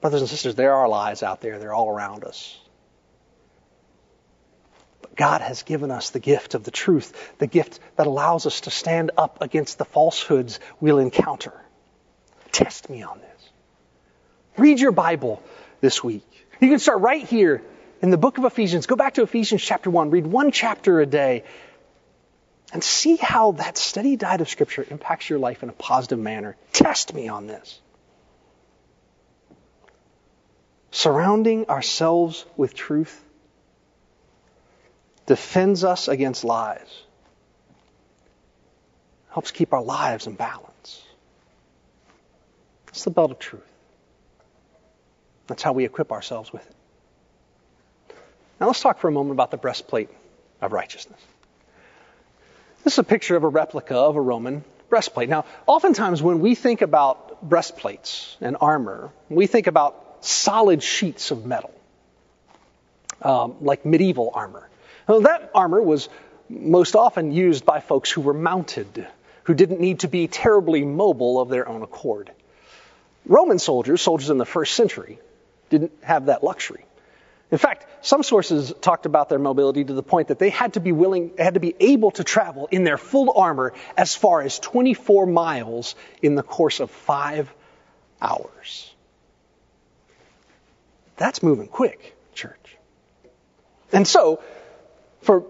Brothers 0.00 0.20
and 0.20 0.30
sisters, 0.30 0.54
there 0.54 0.74
are 0.74 0.88
lies 0.88 1.22
out 1.22 1.40
there. 1.40 1.58
They're 1.58 1.74
all 1.74 1.88
around 1.88 2.24
us. 2.24 2.58
God 5.18 5.40
has 5.40 5.64
given 5.64 5.90
us 5.90 6.10
the 6.10 6.20
gift 6.20 6.54
of 6.54 6.62
the 6.62 6.70
truth, 6.70 7.34
the 7.38 7.48
gift 7.48 7.80
that 7.96 8.06
allows 8.06 8.46
us 8.46 8.62
to 8.62 8.70
stand 8.70 9.10
up 9.18 9.42
against 9.42 9.76
the 9.76 9.84
falsehoods 9.84 10.60
we'll 10.80 11.00
encounter. 11.00 11.52
Test 12.52 12.88
me 12.88 13.02
on 13.02 13.18
this. 13.18 13.50
Read 14.56 14.78
your 14.78 14.92
Bible 14.92 15.42
this 15.80 16.04
week. 16.04 16.24
You 16.60 16.68
can 16.68 16.78
start 16.78 17.00
right 17.00 17.24
here 17.24 17.62
in 18.00 18.10
the 18.10 18.16
book 18.16 18.38
of 18.38 18.44
Ephesians. 18.44 18.86
Go 18.86 18.94
back 18.94 19.14
to 19.14 19.22
Ephesians 19.22 19.60
chapter 19.60 19.90
1. 19.90 20.10
Read 20.10 20.26
one 20.26 20.52
chapter 20.52 21.00
a 21.00 21.06
day 21.06 21.42
and 22.72 22.82
see 22.82 23.16
how 23.16 23.52
that 23.52 23.76
steady 23.76 24.14
diet 24.14 24.40
of 24.40 24.48
Scripture 24.48 24.86
impacts 24.88 25.28
your 25.28 25.40
life 25.40 25.64
in 25.64 25.68
a 25.68 25.72
positive 25.72 26.20
manner. 26.20 26.56
Test 26.72 27.12
me 27.12 27.26
on 27.26 27.48
this. 27.48 27.80
Surrounding 30.92 31.68
ourselves 31.68 32.46
with 32.56 32.72
truth 32.72 33.24
defends 35.28 35.84
us 35.84 36.08
against 36.08 36.42
lies, 36.42 36.88
helps 39.30 39.50
keep 39.50 39.74
our 39.74 39.82
lives 39.82 40.26
in 40.26 40.32
balance. 40.32 41.02
It's 42.88 43.04
the 43.04 43.10
belt 43.10 43.30
of 43.30 43.38
truth. 43.38 43.62
That's 45.46 45.62
how 45.62 45.74
we 45.74 45.84
equip 45.84 46.12
ourselves 46.12 46.50
with 46.50 46.66
it. 46.66 46.74
Now 48.58 48.68
let's 48.68 48.80
talk 48.80 48.98
for 48.98 49.08
a 49.08 49.12
moment 49.12 49.32
about 49.32 49.50
the 49.50 49.58
breastplate 49.58 50.08
of 50.62 50.72
righteousness. 50.72 51.20
This 52.82 52.94
is 52.94 52.98
a 52.98 53.04
picture 53.04 53.36
of 53.36 53.44
a 53.44 53.48
replica 53.48 53.96
of 53.96 54.16
a 54.16 54.20
Roman 54.20 54.64
breastplate. 54.88 55.28
Now, 55.28 55.44
oftentimes 55.66 56.22
when 56.22 56.40
we 56.40 56.54
think 56.54 56.80
about 56.80 57.46
breastplates 57.46 58.34
and 58.40 58.56
armor, 58.62 59.12
we 59.28 59.46
think 59.46 59.66
about 59.66 60.24
solid 60.24 60.82
sheets 60.82 61.30
of 61.30 61.44
metal, 61.44 61.74
um, 63.20 63.56
like 63.60 63.84
medieval 63.84 64.30
armor. 64.32 64.68
Well, 65.08 65.22
that 65.22 65.50
armor 65.54 65.82
was 65.82 66.10
most 66.50 66.94
often 66.94 67.32
used 67.32 67.64
by 67.64 67.80
folks 67.80 68.10
who 68.10 68.20
were 68.20 68.34
mounted, 68.34 69.06
who 69.44 69.54
didn't 69.54 69.80
need 69.80 70.00
to 70.00 70.08
be 70.08 70.28
terribly 70.28 70.84
mobile 70.84 71.40
of 71.40 71.48
their 71.48 71.66
own 71.66 71.82
accord. 71.82 72.30
Roman 73.24 73.58
soldiers, 73.58 74.02
soldiers 74.02 74.28
in 74.28 74.36
the 74.36 74.44
first 74.44 74.74
century, 74.74 75.18
didn't 75.70 75.92
have 76.02 76.26
that 76.26 76.44
luxury. 76.44 76.84
In 77.50 77.56
fact, 77.56 77.86
some 78.02 78.22
sources 78.22 78.74
talked 78.82 79.06
about 79.06 79.30
their 79.30 79.38
mobility 79.38 79.82
to 79.82 79.94
the 79.94 80.02
point 80.02 80.28
that 80.28 80.38
they 80.38 80.50
had 80.50 80.74
to 80.74 80.80
be 80.80 80.92
willing, 80.92 81.32
had 81.38 81.54
to 81.54 81.60
be 81.60 81.74
able 81.80 82.10
to 82.12 82.24
travel 82.24 82.68
in 82.70 82.84
their 82.84 82.98
full 82.98 83.32
armor 83.34 83.72
as 83.96 84.14
far 84.14 84.42
as 84.42 84.58
24 84.58 85.24
miles 85.24 85.94
in 86.20 86.34
the 86.34 86.42
course 86.42 86.80
of 86.80 86.90
five 86.90 87.50
hours. 88.20 88.94
That's 91.16 91.42
moving 91.42 91.68
quick, 91.68 92.14
church. 92.34 92.76
And 93.90 94.06
so, 94.06 94.40
for 95.22 95.44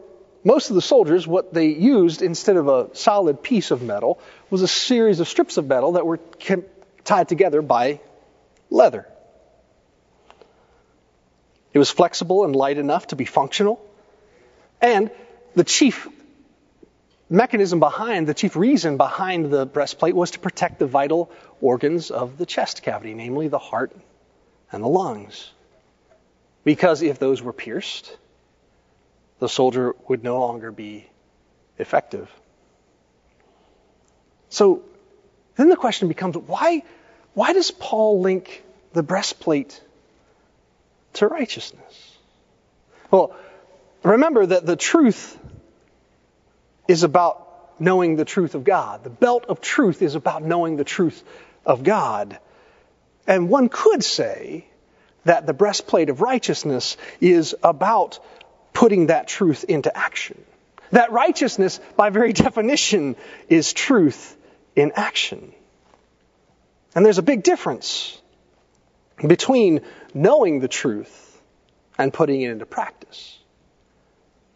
most 0.45 0.71
of 0.71 0.77
the 0.77 0.83
soldiers, 0.83 1.27
what 1.27 1.53
they 1.53 1.67
used 1.67 2.23
instead 2.23 2.57
of 2.57 2.69
a 2.69 2.95
solid 2.95 3.43
piece 3.43 3.71
of 3.71 3.83
metal 3.83 4.21
was 4.51 4.63
a 4.63 4.69
series 4.69 5.21
of 5.21 5.29
strips 5.29 5.57
of 5.57 5.67
metal 5.67 5.93
that 5.93 6.07
were 6.07 6.21
tied 7.05 7.29
together 7.29 7.61
by 7.61 8.01
leather. 8.71 9.07
It 11.73 11.79
was 11.79 11.91
flexible 11.91 12.45
and 12.45 12.57
light 12.57 12.79
enough 12.79 13.09
to 13.09 13.17
be 13.17 13.25
functional. 13.25 13.85
And 14.81 15.11
the 15.55 15.65
chief 15.65 16.09
mechanism 17.29 17.79
behind, 17.79 18.27
the 18.27 18.35
chief 18.35 18.57
reason 18.57 18.97
behind 18.97 19.51
the 19.51 19.67
breastplate 19.67 20.15
was 20.15 20.31
to 20.33 20.39
protect 20.39 20.79
the 20.79 20.87
vital 20.87 21.31
organs 21.61 22.11
of 22.11 22.39
the 22.39 22.47
chest 22.47 22.83
cavity, 22.83 23.15
namely 23.15 23.49
the 23.49 23.59
heart 23.59 23.93
and 24.73 24.83
the 24.83 24.89
lungs. 24.89 25.51
Because 26.65 27.03
if 27.03 27.19
those 27.19 27.43
were 27.43 27.53
pierced, 27.53 28.17
the 29.38 29.49
soldier 29.49 29.95
would 30.09 30.25
no 30.25 30.40
longer 30.40 30.73
be 30.73 31.09
effective. 31.78 32.30
So 34.49 34.83
then 35.57 35.68
the 35.68 35.76
question 35.76 36.09
becomes 36.09 36.37
why, 36.37 36.83
why 37.35 37.52
does 37.52 37.71
Paul 37.71 38.21
link 38.21 38.62
the 38.92 39.02
breastplate 39.02 39.80
to 41.14 41.26
righteousness? 41.26 42.16
Well, 43.11 43.35
remember 44.02 44.47
that 44.47 44.66
the 44.66 44.76
truth 44.76 45.38
is 46.87 47.02
about 47.02 47.45
knowing 47.80 48.16
the 48.16 48.25
truth 48.25 48.54
of 48.54 48.64
God. 48.64 49.04
The 49.04 49.11
belt 49.11 49.47
of 49.49 49.61
truth 49.61 50.02
is 50.02 50.14
about 50.14 50.42
knowing 50.42 50.76
the 50.76 50.85
truth 50.85 51.23
of 51.64 51.85
God. 51.85 52.38
And 53.26 53.49
one 53.49 53.68
could 53.68 54.02
say 54.02 54.66
that 55.25 55.47
the 55.47 55.52
breastplate 55.52 56.09
of 56.09 56.21
righteousness 56.21 56.97
is 57.21 57.54
about 57.62 58.18
putting 58.78 59.08
that 59.08 59.26
truth 59.26 59.64
into 59.64 59.94
action. 59.97 60.40
That 60.92 61.11
righteousness, 61.11 61.80
by 61.97 62.11
very 62.11 62.32
definition, 62.32 63.16
is 63.49 63.73
truth 63.73 64.37
in 64.76 64.92
action. 64.94 65.52
And 66.94 67.04
there's 67.04 67.18
a 67.18 67.25
big 67.25 67.42
difference 67.42 68.16
between 69.16 69.80
knowing 70.14 70.61
the 70.61 70.68
truth 70.68 71.42
and 71.99 72.12
putting 72.12 72.40
it 72.42 72.52
into 72.52 72.66
practice. 72.66 73.37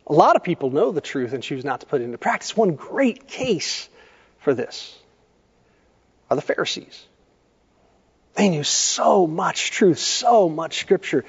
A 0.06 0.12
lot 0.12 0.36
of 0.36 0.44
people 0.44 0.70
know 0.70 0.92
the 0.92 1.00
truth 1.00 1.32
and 1.32 1.42
choose 1.42 1.64
not 1.64 1.80
to 1.80 1.86
put 1.86 2.00
it 2.00 2.04
into 2.04 2.16
practice. 2.16 2.56
One 2.56 2.76
great 2.76 3.26
case 3.26 3.88
for 4.38 4.54
this 4.54 4.96
are 6.30 6.36
the 6.36 6.42
Pharisees. 6.42 7.04
They 8.34 8.50
knew 8.50 8.62
so 8.62 9.26
much 9.26 9.72
truth, 9.72 9.98
so 9.98 10.48
much 10.48 10.78
scripture, 10.78 11.24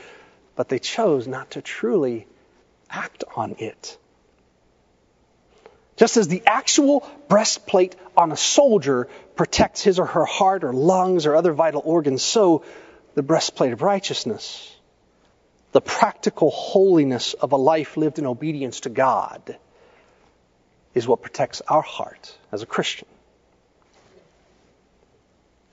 but 0.55 0.69
they 0.69 0.77
chose 0.77 1.27
not 1.27 1.49
to 1.51 1.63
truly 1.63 2.27
act 2.93 3.25
on 3.35 3.55
it. 3.59 3.97
Just 5.97 6.15
as 6.15 6.27
the 6.27 6.43
actual 6.45 7.09
breastplate 7.27 7.95
on 8.15 8.31
a 8.31 8.37
soldier 8.37 9.09
protects 9.35 9.81
his 9.81 9.99
or 9.99 10.05
her 10.05 10.25
heart 10.25 10.63
or 10.63 10.71
lungs 10.71 11.25
or 11.25 11.35
other 11.35 11.51
vital 11.51 11.81
organs, 11.83 12.23
so 12.23 12.63
the 13.15 13.23
breastplate 13.23 13.73
of 13.73 13.81
righteousness 13.81 14.73
the 15.73 15.81
practical 15.81 16.51
holiness 16.51 17.33
of 17.33 17.51
a 17.51 17.57
life 17.57 17.97
lived 17.97 18.19
in 18.19 18.27
obedience 18.27 18.81
to 18.81 18.89
God 18.89 19.57
is 20.93 21.07
what 21.07 21.21
protects 21.21 21.61
our 21.67 21.81
heart 21.81 22.37
as 22.51 22.61
a 22.61 22.67
Christian. 22.67 23.07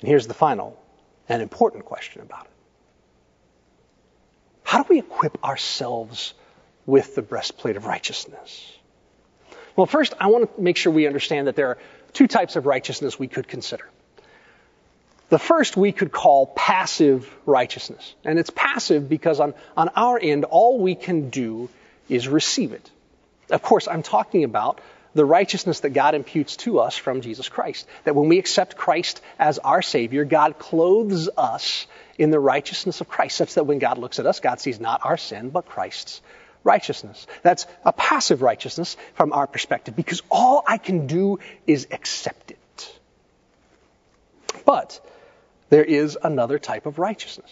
And 0.00 0.08
here's 0.08 0.26
the 0.26 0.34
final 0.34 0.82
and 1.28 1.42
important 1.42 1.84
question 1.84 2.22
about 2.22 2.46
it. 2.46 2.50
How 4.64 4.82
do 4.82 4.86
we 4.88 4.98
equip 4.98 5.44
ourselves 5.44 6.32
with 6.90 7.14
the 7.14 7.22
breastplate 7.22 7.76
of 7.76 7.86
righteousness? 7.86 8.72
Well, 9.76 9.86
first, 9.86 10.14
I 10.20 10.26
want 10.26 10.56
to 10.56 10.60
make 10.60 10.76
sure 10.76 10.92
we 10.92 11.06
understand 11.06 11.46
that 11.46 11.56
there 11.56 11.68
are 11.68 11.78
two 12.12 12.26
types 12.26 12.56
of 12.56 12.66
righteousness 12.66 13.18
we 13.18 13.28
could 13.28 13.48
consider. 13.48 13.88
The 15.28 15.38
first 15.38 15.76
we 15.76 15.92
could 15.92 16.10
call 16.10 16.46
passive 16.46 17.32
righteousness. 17.46 18.14
And 18.24 18.38
it's 18.38 18.50
passive 18.50 19.08
because 19.08 19.38
on, 19.38 19.54
on 19.76 19.88
our 19.90 20.18
end, 20.20 20.44
all 20.44 20.80
we 20.80 20.96
can 20.96 21.30
do 21.30 21.68
is 22.08 22.26
receive 22.26 22.72
it. 22.72 22.90
Of 23.48 23.62
course, 23.62 23.86
I'm 23.86 24.02
talking 24.02 24.42
about 24.42 24.80
the 25.14 25.24
righteousness 25.24 25.80
that 25.80 25.90
God 25.90 26.14
imputes 26.14 26.56
to 26.58 26.80
us 26.80 26.96
from 26.96 27.20
Jesus 27.20 27.48
Christ. 27.48 27.86
That 28.04 28.16
when 28.16 28.28
we 28.28 28.38
accept 28.38 28.76
Christ 28.76 29.20
as 29.38 29.58
our 29.58 29.82
Savior, 29.82 30.24
God 30.24 30.58
clothes 30.58 31.28
us 31.36 31.86
in 32.18 32.30
the 32.30 32.40
righteousness 32.40 33.00
of 33.00 33.08
Christ, 33.08 33.36
such 33.36 33.54
that 33.54 33.64
when 33.64 33.78
God 33.78 33.98
looks 33.98 34.18
at 34.18 34.26
us, 34.26 34.40
God 34.40 34.60
sees 34.60 34.80
not 34.80 35.00
our 35.04 35.16
sin, 35.16 35.50
but 35.50 35.66
Christ's 35.66 36.20
righteousness. 36.64 37.26
That's 37.42 37.66
a 37.84 37.92
passive 37.92 38.42
righteousness 38.42 38.96
from 39.14 39.32
our 39.32 39.46
perspective, 39.46 39.96
because 39.96 40.22
all 40.30 40.62
I 40.66 40.78
can 40.78 41.06
do 41.06 41.38
is 41.66 41.86
accept 41.90 42.50
it. 42.50 42.98
But 44.64 45.00
there 45.68 45.84
is 45.84 46.18
another 46.22 46.58
type 46.58 46.86
of 46.86 46.98
righteousness. 46.98 47.50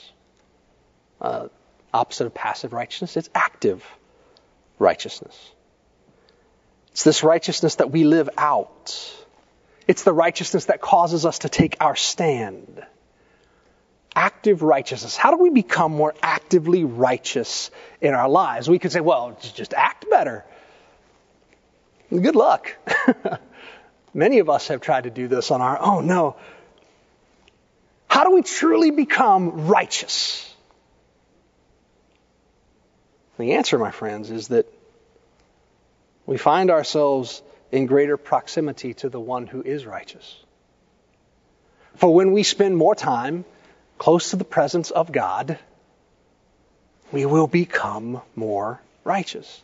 Uh, 1.21 1.49
opposite 1.93 2.27
of 2.27 2.35
passive 2.35 2.73
righteousness, 2.73 3.17
it's 3.17 3.31
active 3.35 3.85
righteousness. 4.79 5.37
It's 6.93 7.05
this 7.05 7.23
righteousness 7.23 7.77
that 7.77 7.91
we 7.91 8.05
live 8.05 8.29
out. 8.37 9.17
It's 9.87 10.03
the 10.03 10.13
righteousness 10.13 10.67
that 10.67 10.81
causes 10.81 11.25
us 11.25 11.41
to 11.41 11.49
take 11.49 11.77
our 11.81 11.97
stand. 11.97 12.85
Active 14.19 14.63
righteousness. 14.63 15.17
How 15.17 15.31
do 15.31 15.37
we 15.37 15.51
become 15.51 15.93
more 15.93 16.13
actively 16.21 16.83
righteous 16.83 17.71
in 18.01 18.15
our 18.15 18.29
lives? 18.29 18.69
We 18.69 18.81
could 18.81 18.91
say, 18.91 19.01
well, 19.01 19.39
just 19.55 19.73
act 19.75 20.11
better. 20.11 20.45
Good 22.11 22.35
luck. 22.35 22.75
Many 24.15 24.41
of 24.41 24.51
us 24.51 24.67
have 24.69 24.81
tried 24.81 25.05
to 25.05 25.11
do 25.11 25.29
this 25.29 25.53
on 25.53 25.61
our 25.61 25.81
own. 25.81 26.09
No, 26.09 26.35
how 28.09 28.25
do 28.25 28.33
we 28.33 28.43
truly 28.43 28.91
become 28.91 29.69
righteous? 29.69 30.53
The 33.39 33.53
answer, 33.53 33.79
my 33.79 33.93
friends, 33.93 34.33
is 34.33 34.49
that 34.49 34.67
we 36.27 36.39
find 36.39 36.73
ourselves 36.73 37.41
in 37.71 37.87
greater 37.87 38.17
proximity 38.17 38.95
to 38.95 39.09
the 39.09 39.21
one 39.21 39.47
who 39.47 39.63
is 39.63 39.87
righteous. 39.87 40.37
For 41.95 42.13
when 42.13 42.33
we 42.33 42.43
spend 42.43 42.77
more 42.77 42.97
time 42.97 43.45
close 43.99 44.31
to 44.31 44.37
the 44.37 44.45
presence 44.45 44.91
of 44.91 45.13
God, 45.13 45.59
we 47.13 47.27
will 47.27 47.47
become 47.47 48.23
more 48.35 48.81
righteous. 49.05 49.61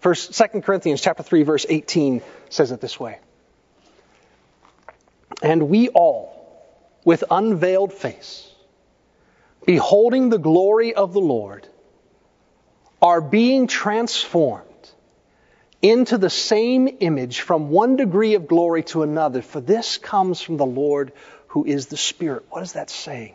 First, 0.00 0.34
2 0.34 0.60
Corinthians 0.60 1.00
chapter 1.00 1.22
3 1.22 1.42
verse 1.42 1.66
18 1.68 2.22
says 2.48 2.72
it 2.72 2.80
this 2.80 2.98
way. 2.98 3.18
And 5.42 5.68
we 5.68 5.88
all 5.88 6.36
with 7.04 7.24
unveiled 7.30 7.92
face, 7.92 8.50
beholding 9.64 10.28
the 10.28 10.38
glory 10.38 10.94
of 10.94 11.12
the 11.12 11.20
Lord, 11.20 11.66
are 13.00 13.20
being 13.20 13.66
transformed 13.66 14.66
into 15.80 16.18
the 16.18 16.28
same 16.28 16.88
image 17.00 17.40
from 17.40 17.70
one 17.70 17.96
degree 17.96 18.34
of 18.34 18.46
glory 18.46 18.82
to 18.82 19.02
another, 19.02 19.40
for 19.40 19.60
this 19.60 19.96
comes 19.96 20.42
from 20.42 20.58
the 20.58 20.66
Lord 20.66 21.12
who 21.48 21.64
is 21.64 21.86
the 21.86 21.96
Spirit. 21.96 22.44
What 22.50 22.62
is 22.62 22.74
that 22.74 22.90
saying? 22.90 23.34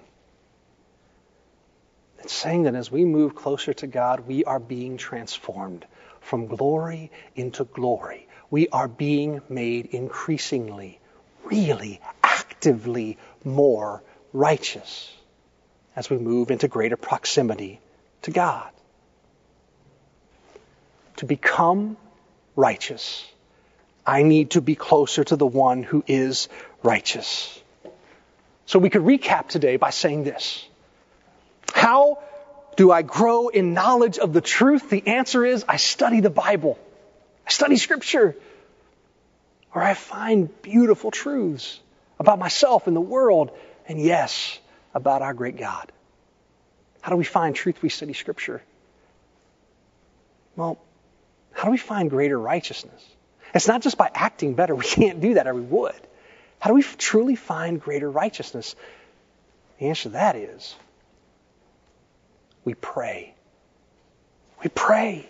Saying 2.27 2.63
that 2.63 2.75
as 2.75 2.91
we 2.91 3.05
move 3.05 3.35
closer 3.35 3.73
to 3.73 3.87
God, 3.87 4.27
we 4.27 4.43
are 4.45 4.59
being 4.59 4.97
transformed 4.97 5.85
from 6.21 6.47
glory 6.47 7.11
into 7.35 7.65
glory. 7.65 8.27
We 8.49 8.67
are 8.69 8.87
being 8.87 9.41
made 9.47 9.87
increasingly, 9.87 10.99
really, 11.43 12.01
actively 12.23 13.17
more 13.43 14.01
righteous 14.33 15.11
as 15.95 16.09
we 16.09 16.17
move 16.17 16.51
into 16.51 16.67
greater 16.67 16.97
proximity 16.97 17.79
to 18.23 18.31
God. 18.31 18.69
To 21.17 21.25
become 21.25 21.95
righteous, 22.55 23.25
I 24.05 24.23
need 24.23 24.51
to 24.51 24.61
be 24.61 24.75
closer 24.75 25.23
to 25.23 25.35
the 25.35 25.45
one 25.45 25.83
who 25.83 26.03
is 26.07 26.49
righteous. 26.83 27.61
So 28.65 28.79
we 28.79 28.89
could 28.89 29.03
recap 29.03 29.47
today 29.47 29.77
by 29.77 29.91
saying 29.91 30.23
this. 30.23 30.67
How 31.73 32.19
do 32.75 32.91
I 32.91 33.01
grow 33.01 33.47
in 33.47 33.73
knowledge 33.73 34.17
of 34.17 34.33
the 34.33 34.41
truth? 34.41 34.89
The 34.89 35.07
answer 35.07 35.45
is 35.45 35.65
I 35.67 35.77
study 35.77 36.19
the 36.19 36.29
Bible. 36.29 36.77
I 37.47 37.51
study 37.51 37.77
scripture. 37.77 38.35
Or 39.73 39.81
I 39.83 39.93
find 39.93 40.49
beautiful 40.61 41.11
truths 41.11 41.79
about 42.19 42.39
myself 42.39 42.87
and 42.87 42.95
the 42.95 43.01
world, 43.01 43.51
and 43.87 43.99
yes, 43.99 44.57
about 44.93 45.21
our 45.21 45.33
great 45.33 45.57
God. 45.57 45.91
How 47.01 47.11
do 47.11 47.17
we 47.17 47.23
find 47.23 47.55
truth? 47.55 47.81
We 47.81 47.89
study 47.89 48.13
Scripture. 48.13 48.63
Well, 50.55 50.79
how 51.51 51.65
do 51.65 51.71
we 51.71 51.77
find 51.77 52.09
greater 52.09 52.39
righteousness? 52.39 53.05
It's 53.53 53.67
not 53.67 53.81
just 53.81 53.97
by 53.97 54.09
acting 54.13 54.55
better. 54.55 54.75
We 54.83 54.85
can't 54.85 55.21
do 55.21 55.35
that, 55.35 55.45
or 55.45 55.53
we 55.53 55.61
would. 55.61 55.99
How 56.59 56.69
do 56.69 56.73
we 56.73 56.81
truly 56.81 57.35
find 57.35 57.79
greater 57.79 58.09
righteousness? 58.09 58.75
The 59.77 59.89
answer 59.89 60.03
to 60.03 60.09
that 60.09 60.35
is 60.35 60.75
we 62.65 62.73
pray. 62.73 63.33
We 64.63 64.69
pray. 64.69 65.29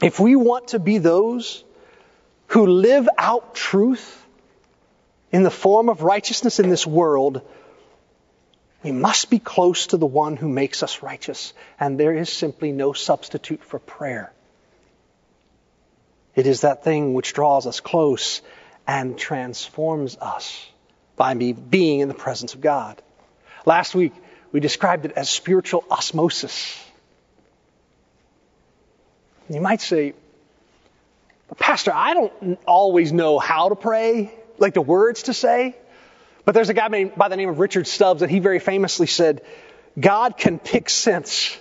If 0.00 0.18
we 0.18 0.36
want 0.36 0.68
to 0.68 0.78
be 0.78 0.98
those 0.98 1.64
who 2.46 2.66
live 2.66 3.08
out 3.18 3.54
truth, 3.54 4.24
in 5.34 5.42
the 5.42 5.50
form 5.50 5.88
of 5.88 6.02
righteousness 6.02 6.60
in 6.60 6.68
this 6.68 6.86
world, 6.86 7.42
we 8.84 8.92
must 8.92 9.30
be 9.30 9.40
close 9.40 9.88
to 9.88 9.96
the 9.96 10.06
one 10.06 10.36
who 10.36 10.48
makes 10.48 10.84
us 10.84 11.02
righteous. 11.02 11.52
And 11.80 11.98
there 11.98 12.14
is 12.14 12.30
simply 12.30 12.70
no 12.70 12.92
substitute 12.92 13.64
for 13.64 13.80
prayer. 13.80 14.32
It 16.36 16.46
is 16.46 16.60
that 16.60 16.84
thing 16.84 17.14
which 17.14 17.32
draws 17.32 17.66
us 17.66 17.80
close 17.80 18.42
and 18.86 19.18
transforms 19.18 20.16
us 20.20 20.64
by 21.16 21.34
being 21.34 21.98
in 21.98 22.06
the 22.06 22.14
presence 22.14 22.54
of 22.54 22.60
God. 22.60 23.02
Last 23.66 23.92
week, 23.92 24.12
we 24.54 24.60
described 24.60 25.04
it 25.04 25.10
as 25.16 25.28
spiritual 25.28 25.84
osmosis. 25.90 26.80
You 29.48 29.60
might 29.60 29.80
say, 29.80 30.14
Pastor, 31.58 31.90
I 31.92 32.14
don't 32.14 32.60
always 32.64 33.12
know 33.12 33.40
how 33.40 33.70
to 33.70 33.74
pray 33.74 34.32
like 34.58 34.74
the 34.74 34.80
words 34.80 35.24
to 35.24 35.34
say. 35.34 35.74
But 36.44 36.54
there's 36.54 36.68
a 36.68 36.74
guy 36.74 37.04
by 37.04 37.28
the 37.28 37.36
name 37.36 37.48
of 37.48 37.58
Richard 37.58 37.88
Stubbs 37.88 38.20
that 38.20 38.30
he 38.30 38.38
very 38.38 38.60
famously 38.60 39.08
said, 39.08 39.42
God 39.98 40.36
can 40.36 40.60
pick 40.60 40.88
sense 40.88 41.58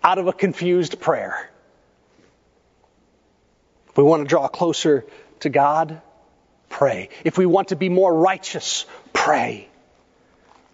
out 0.00 0.18
of 0.18 0.28
a 0.28 0.32
confused 0.32 1.00
prayer. 1.00 1.50
If 3.88 3.96
we 3.96 4.04
want 4.04 4.22
to 4.22 4.28
draw 4.28 4.46
closer 4.46 5.04
to 5.40 5.48
God, 5.48 6.00
pray. 6.68 7.08
If 7.24 7.36
we 7.36 7.46
want 7.46 7.68
to 7.68 7.76
be 7.76 7.88
more 7.88 8.14
righteous, 8.14 8.86
pray. 9.12 9.68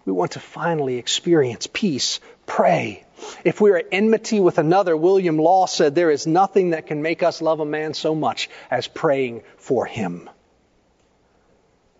We 0.05 0.11
want 0.11 0.31
to 0.31 0.39
finally 0.39 0.97
experience 0.97 1.67
peace, 1.71 2.19
pray. 2.45 3.05
If 3.45 3.61
we 3.61 3.71
are 3.71 3.77
at 3.77 3.87
enmity 3.91 4.39
with 4.39 4.57
another, 4.57 4.97
William 4.97 5.37
Law 5.37 5.65
said, 5.65 5.95
there 5.95 6.11
is 6.11 6.27
nothing 6.27 6.71
that 6.71 6.87
can 6.87 7.01
make 7.01 7.23
us 7.23 7.41
love 7.41 7.61
a 7.61 7.65
man 7.65 7.93
so 7.93 8.13
much 8.13 8.49
as 8.69 8.87
praying 8.87 9.43
for 9.57 9.85
him. 9.85 10.29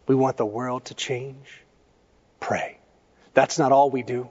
We 0.06 0.16
want 0.16 0.36
the 0.36 0.46
world 0.46 0.86
to 0.86 0.94
change. 0.94 1.62
Pray. 2.40 2.78
That's 3.34 3.58
not 3.58 3.72
all 3.72 3.90
we 3.90 4.04
do. 4.04 4.28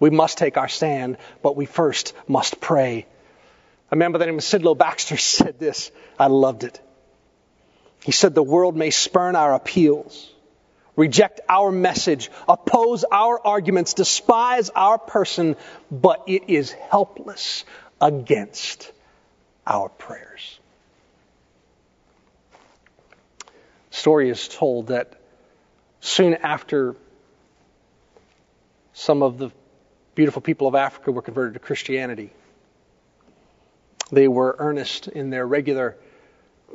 We 0.00 0.10
must 0.10 0.36
take 0.36 0.56
our 0.56 0.68
stand, 0.68 1.16
but 1.42 1.56
we 1.56 1.64
first 1.64 2.12
must 2.26 2.60
pray. 2.60 3.06
A 3.90 3.96
man 3.96 4.12
by 4.12 4.18
the 4.18 4.26
name 4.26 4.38
of 4.38 4.44
Sidlow 4.44 4.76
Baxter 4.76 5.16
said 5.16 5.58
this. 5.58 5.92
I 6.18 6.26
loved 6.26 6.64
it. 6.64 6.80
He 8.04 8.12
said, 8.12 8.34
The 8.34 8.42
world 8.42 8.76
may 8.76 8.90
spurn 8.90 9.36
our 9.36 9.54
appeals, 9.54 10.30
reject 10.96 11.40
our 11.48 11.70
message, 11.70 12.30
oppose 12.48 13.04
our 13.10 13.40
arguments, 13.46 13.94
despise 13.94 14.70
our 14.70 14.98
person, 14.98 15.56
but 15.90 16.24
it 16.26 16.48
is 16.48 16.72
helpless 16.72 17.64
against 18.00 18.90
our 19.66 19.88
prayers. 19.88 20.58
story 23.96 24.28
is 24.30 24.46
told 24.46 24.88
that 24.88 25.14
soon 26.00 26.34
after 26.34 26.94
some 28.92 29.22
of 29.22 29.38
the 29.38 29.50
beautiful 30.14 30.40
people 30.40 30.68
of 30.68 30.74
Africa 30.74 31.10
were 31.10 31.22
converted 31.22 31.54
to 31.54 31.60
Christianity. 31.60 32.30
They 34.12 34.28
were 34.28 34.54
earnest 34.58 35.08
in 35.08 35.30
their 35.30 35.46
regular 35.46 35.96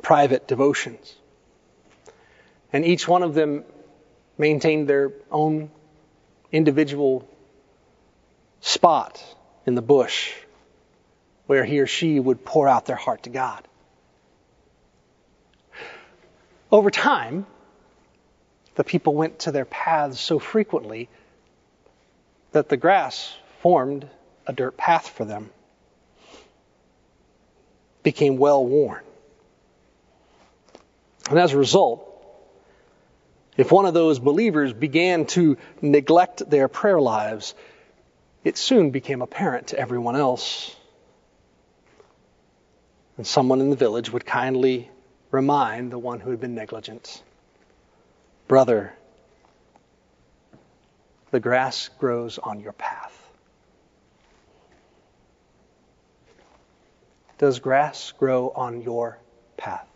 private 0.02 0.46
devotions. 0.46 1.14
And 2.72 2.84
each 2.84 3.08
one 3.08 3.22
of 3.22 3.34
them 3.34 3.64
maintained 4.38 4.88
their 4.88 5.12
own 5.30 5.70
individual 6.50 7.28
spot 8.60 9.22
in 9.66 9.74
the 9.74 9.82
bush 9.82 10.32
where 11.46 11.64
he 11.64 11.80
or 11.80 11.86
she 11.86 12.18
would 12.18 12.44
pour 12.44 12.68
out 12.68 12.86
their 12.86 12.96
heart 12.96 13.24
to 13.24 13.30
God. 13.30 13.66
Over 16.70 16.90
time, 16.90 17.46
the 18.74 18.84
people 18.84 19.14
went 19.14 19.40
to 19.40 19.52
their 19.52 19.66
paths 19.66 20.18
so 20.18 20.38
frequently 20.38 21.08
that 22.52 22.68
the 22.68 22.76
grass 22.76 23.34
formed 23.60 24.08
a 24.46 24.52
dirt 24.52 24.76
path 24.76 25.08
for 25.08 25.24
them, 25.24 25.50
became 28.02 28.36
well 28.36 28.64
worn. 28.64 29.02
And 31.30 31.38
as 31.38 31.52
a 31.52 31.58
result, 31.58 32.08
if 33.56 33.70
one 33.70 33.86
of 33.86 33.94
those 33.94 34.18
believers 34.18 34.72
began 34.72 35.26
to 35.26 35.58
neglect 35.80 36.48
their 36.48 36.68
prayer 36.68 37.00
lives, 37.00 37.54
it 38.44 38.56
soon 38.56 38.90
became 38.90 39.22
apparent 39.22 39.68
to 39.68 39.78
everyone 39.78 40.16
else. 40.16 40.74
And 43.16 43.26
someone 43.26 43.60
in 43.60 43.70
the 43.70 43.76
village 43.76 44.10
would 44.10 44.24
kindly 44.24 44.90
remind 45.30 45.92
the 45.92 45.98
one 45.98 46.20
who 46.20 46.30
had 46.30 46.40
been 46.40 46.54
negligent 46.54 47.22
Brother, 48.48 48.92
the 51.30 51.40
grass 51.40 51.88
grows 51.98 52.38
on 52.38 52.60
your 52.60 52.72
path. 52.72 53.18
Does 57.38 57.60
grass 57.60 58.12
grow 58.12 58.52
on 58.54 58.82
your 58.82 59.18
path? 59.56 59.88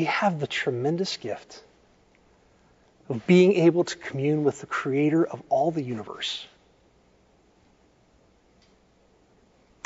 We 0.00 0.06
have 0.06 0.40
the 0.40 0.46
tremendous 0.46 1.18
gift 1.18 1.62
of 3.10 3.26
being 3.26 3.52
able 3.66 3.84
to 3.84 3.98
commune 3.98 4.44
with 4.44 4.62
the 4.62 4.66
creator 4.66 5.26
of 5.26 5.42
all 5.50 5.70
the 5.70 5.82
universe. 5.82 6.46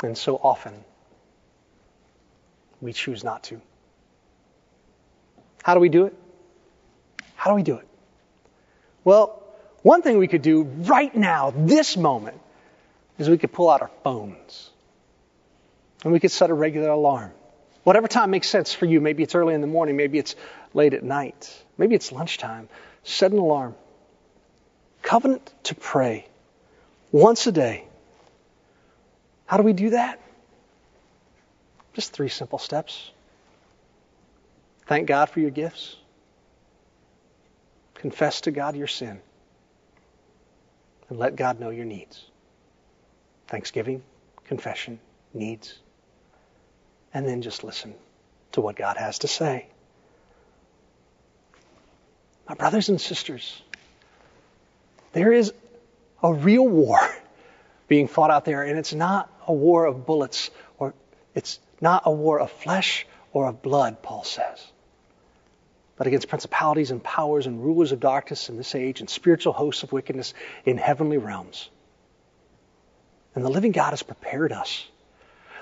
And 0.01 0.17
so 0.17 0.37
often, 0.37 0.85
we 2.79 2.93
choose 2.93 3.25
not 3.25 3.43
to. 3.49 3.59
How 5.63 5.73
do 5.73 5.81
we 5.81 5.89
do 5.89 6.05
it? 6.05 6.15
How 7.35 7.51
do 7.51 7.55
we 7.57 7.63
do 7.63 7.75
it? 7.75 7.87
Well, 9.03 9.43
one 9.81 10.01
thing 10.01 10.17
we 10.17 10.29
could 10.29 10.43
do 10.43 10.61
right 10.63 11.13
now, 11.13 11.51
this 11.53 11.97
moment, 11.97 12.39
is 13.17 13.29
we 13.29 13.37
could 13.37 13.51
pull 13.51 13.69
out 13.69 13.81
our 13.81 13.91
phones 14.05 14.69
and 16.05 16.13
we 16.13 16.21
could 16.21 16.31
set 16.31 16.51
a 16.51 16.53
regular 16.53 16.91
alarm. 16.91 17.33
Whatever 17.85 18.07
time 18.07 18.31
makes 18.31 18.49
sense 18.49 18.73
for 18.73 18.87
you. 18.87 18.99
Maybe 18.99 19.21
it's 19.21 19.35
early 19.35 19.53
in 19.53 19.61
the 19.61 19.67
morning, 19.67 19.95
maybe 19.95 20.17
it's 20.17 20.35
late 20.73 20.95
at 20.95 21.03
night, 21.03 21.63
maybe 21.77 21.93
it's 21.93 22.11
lunchtime. 22.11 22.67
Set 23.03 23.31
an 23.31 23.37
alarm. 23.37 23.75
Covenant 25.03 25.53
to 25.65 25.75
pray 25.75 26.27
once 27.11 27.45
a 27.45 27.51
day. 27.51 27.83
How 29.45 29.57
do 29.57 29.63
we 29.63 29.73
do 29.73 29.91
that? 29.91 30.19
Just 31.93 32.11
three 32.11 32.27
simple 32.29 32.57
steps. 32.57 33.11
Thank 34.87 35.07
God 35.07 35.29
for 35.29 35.39
your 35.39 35.51
gifts. 35.51 35.95
Confess 37.93 38.41
to 38.41 38.51
God 38.51 38.75
your 38.75 38.87
sin. 38.87 39.21
And 41.09 41.19
let 41.19 41.35
God 41.35 41.59
know 41.59 41.69
your 41.69 41.85
needs. 41.85 42.25
Thanksgiving, 43.47 44.01
confession, 44.45 44.99
needs. 45.35 45.77
And 47.15 47.27
then 47.27 47.41
just 47.41 47.63
listen 47.63 47.95
to 48.51 48.61
what 48.61 48.75
God 48.75 48.97
has 48.97 49.19
to 49.19 49.27
say. 49.27 49.65
My 52.47 52.53
brothers 52.53 52.89
and 52.89 53.01
sisters, 53.01 53.59
there 55.13 55.31
is 55.31 55.51
a 56.21 56.31
real 56.31 56.67
war 56.67 56.99
being 57.87 58.07
fought 58.07 58.29
out 58.29 58.45
there, 58.45 58.61
and 58.61 58.77
it's 58.77 58.93
not 58.93 59.31
a 59.47 59.53
war 59.53 59.85
of 59.85 60.05
bullets, 60.05 60.51
or 60.77 60.93
it's 61.33 61.59
not 61.81 62.03
a 62.05 62.11
war 62.11 62.39
of 62.39 62.51
flesh 62.51 63.07
or 63.31 63.47
of 63.47 63.63
blood, 63.63 64.03
Paul 64.03 64.23
says 64.23 64.63
but 65.97 66.07
against 66.07 66.27
principalities 66.27 66.91
and 66.91 67.01
powers 67.01 67.47
and 67.47 67.63
rulers 67.63 67.91
of 67.91 67.99
darkness 67.99 68.49
in 68.49 68.57
this 68.57 68.75
age 68.75 68.99
and 68.99 69.09
spiritual 69.09 69.53
hosts 69.53 69.83
of 69.83 69.93
wickedness 69.93 70.33
in 70.65 70.77
heavenly 70.77 71.17
realms. 71.17 71.69
And 73.33 73.45
the 73.45 73.49
living 73.49 73.71
God 73.71 73.91
has 73.91 74.03
prepared 74.03 74.51
us. 74.51 74.85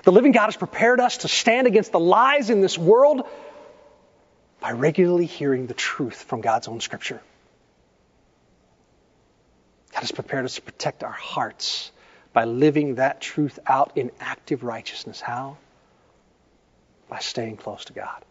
The 0.04 0.12
living 0.12 0.32
God 0.32 0.46
has 0.46 0.56
prepared 0.56 1.00
us 1.00 1.18
to 1.18 1.28
stand 1.28 1.66
against 1.66 1.92
the 1.92 2.00
lies 2.00 2.50
in 2.50 2.60
this 2.60 2.76
world 2.76 3.26
by 4.60 4.72
regularly 4.72 5.26
hearing 5.26 5.66
the 5.66 5.74
truth 5.74 6.22
from 6.24 6.42
God's 6.42 6.68
own 6.68 6.80
scripture. 6.80 7.22
God 9.92 10.00
has 10.00 10.12
prepared 10.12 10.44
us 10.44 10.56
to 10.56 10.62
protect 10.62 11.04
our 11.04 11.10
hearts 11.10 11.90
by 12.34 12.44
living 12.44 12.96
that 12.96 13.20
truth 13.20 13.58
out 13.66 13.92
in 13.96 14.10
active 14.20 14.62
righteousness. 14.62 15.20
How? 15.20 15.56
By 17.08 17.20
staying 17.20 17.56
close 17.56 17.86
to 17.86 17.94
God. 17.94 18.24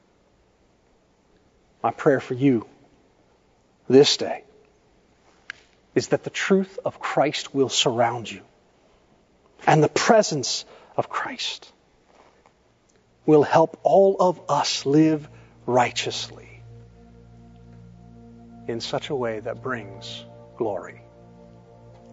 My 1.82 1.92
prayer 1.92 2.20
for 2.20 2.36
you 2.36 2.68
this 3.90 4.18
day 4.18 4.44
is 5.96 6.10
that 6.10 6.24
the 6.24 6.30
truth 6.30 6.78
of 6.86 7.00
Christ 7.00 7.54
will 7.54 7.70
surround 7.70 8.30
you 8.30 8.42
and 9.66 9.84
the 9.84 9.90
presence 9.90 10.66
of 10.96 11.10
Christ 11.10 11.72
will 13.26 13.44
help 13.44 13.80
all 13.84 14.18
of 14.20 14.42
us 14.50 14.86
live 14.86 15.28
righteously 15.66 16.62
in 18.68 18.82
such 18.82 19.10
a 19.10 19.16
way 19.16 19.40
that 19.40 19.62
brings 19.62 20.24
glory 20.58 21.02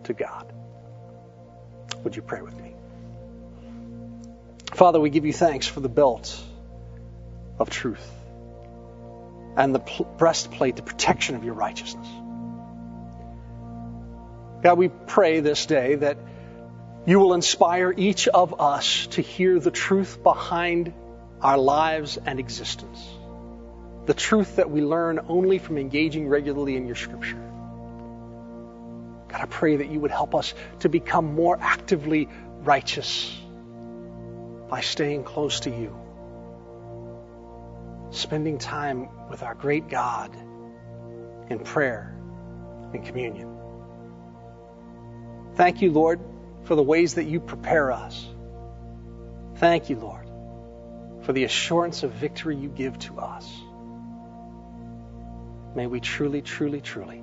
to 0.05 0.13
God. 0.13 0.53
Would 2.05 2.17
you 2.17 2.23
pray 2.23 2.43
with 2.43 2.57
me? 2.57 2.75
Father, 4.75 5.01
we 5.01 5.11
give 5.11 5.27
you 5.27 5.33
thanks 5.33 5.67
for 5.67 5.81
the 5.81 5.89
belt 5.89 6.41
of 7.59 7.71
truth 7.71 8.09
and 9.57 9.75
the 9.75 10.05
breastplate, 10.17 10.77
the 10.77 10.83
protection 10.83 11.35
of 11.35 11.45
your 11.45 11.55
righteousness. 11.55 12.07
God, 14.63 14.79
we 14.79 14.89
pray 14.89 15.41
this 15.41 15.67
day 15.67 15.97
that 15.97 16.19
you 17.07 17.19
will 17.19 17.35
inspire 17.35 17.93
each 17.97 18.29
of 18.29 18.61
us 18.61 19.07
to 19.09 19.23
hear 19.23 19.59
the 19.59 19.71
truth 19.71 20.23
behind 20.23 20.93
our 21.41 21.59
lives 21.59 22.19
and 22.19 22.39
existence. 22.39 23.03
The 24.07 24.15
truth 24.15 24.57
that 24.57 24.71
we 24.71 24.83
learn 24.83 25.21
only 25.29 25.59
from 25.59 25.79
engaging 25.79 26.29
regularly 26.29 26.77
in 26.77 26.87
your 26.87 26.97
scripture. 26.97 27.43
God, 29.29 29.41
I 29.41 29.47
pray 29.47 29.77
that 29.77 29.91
you 29.91 30.01
would 30.01 30.11
help 30.11 30.35
us 30.35 30.53
to 30.81 30.89
become 30.89 31.35
more 31.35 31.57
actively 31.61 32.29
righteous 32.63 33.37
by 34.69 34.81
staying 34.81 35.25
close 35.25 35.61
to 35.61 35.71
you 35.71 35.97
spending 38.11 38.59
time 38.59 39.09
with 39.29 39.43
our 39.43 39.55
great 39.55 39.89
God 39.89 40.35
in 41.49 41.61
prayer 41.61 42.17
and 42.93 43.05
communion. 43.05 43.57
Thank 45.55 45.81
you, 45.81 45.93
Lord, 45.93 46.21
for 46.65 46.75
the 46.75 46.83
ways 46.83 47.15
that 47.15 47.25
you 47.25 47.41
prepare 47.41 47.91
us. 47.91 48.27
Thank 49.57 49.91
you, 49.91 49.97
Lord, 49.97 50.27
for 51.23 51.33
the 51.33 51.45
assurance 51.45 52.03
of 52.03 52.13
victory 52.13 52.57
you 52.57 52.69
give 52.69 52.99
to 53.01 53.19
us. 53.19 53.51
May 55.75 55.87
we 55.87 56.01
truly, 56.01 56.43
truly, 56.43 56.81
truly 56.81 57.23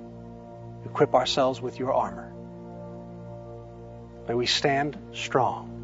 equip 0.84 1.14
ourselves 1.14 1.60
with 1.60 1.78
your 1.78 1.92
armor. 1.92 2.32
May 4.28 4.34
we 4.34 4.46
stand 4.46 4.98
strong 5.12 5.74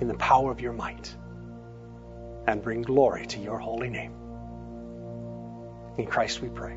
in 0.00 0.08
the 0.08 0.14
power 0.14 0.50
of 0.50 0.60
your 0.60 0.72
might 0.72 1.14
and 2.46 2.62
bring 2.62 2.82
glory 2.82 3.26
to 3.26 3.38
your 3.38 3.58
holy 3.58 3.90
name. 3.90 4.12
In 5.98 6.06
Christ 6.06 6.40
we 6.40 6.48
pray. 6.48 6.76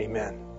Amen. 0.00 0.53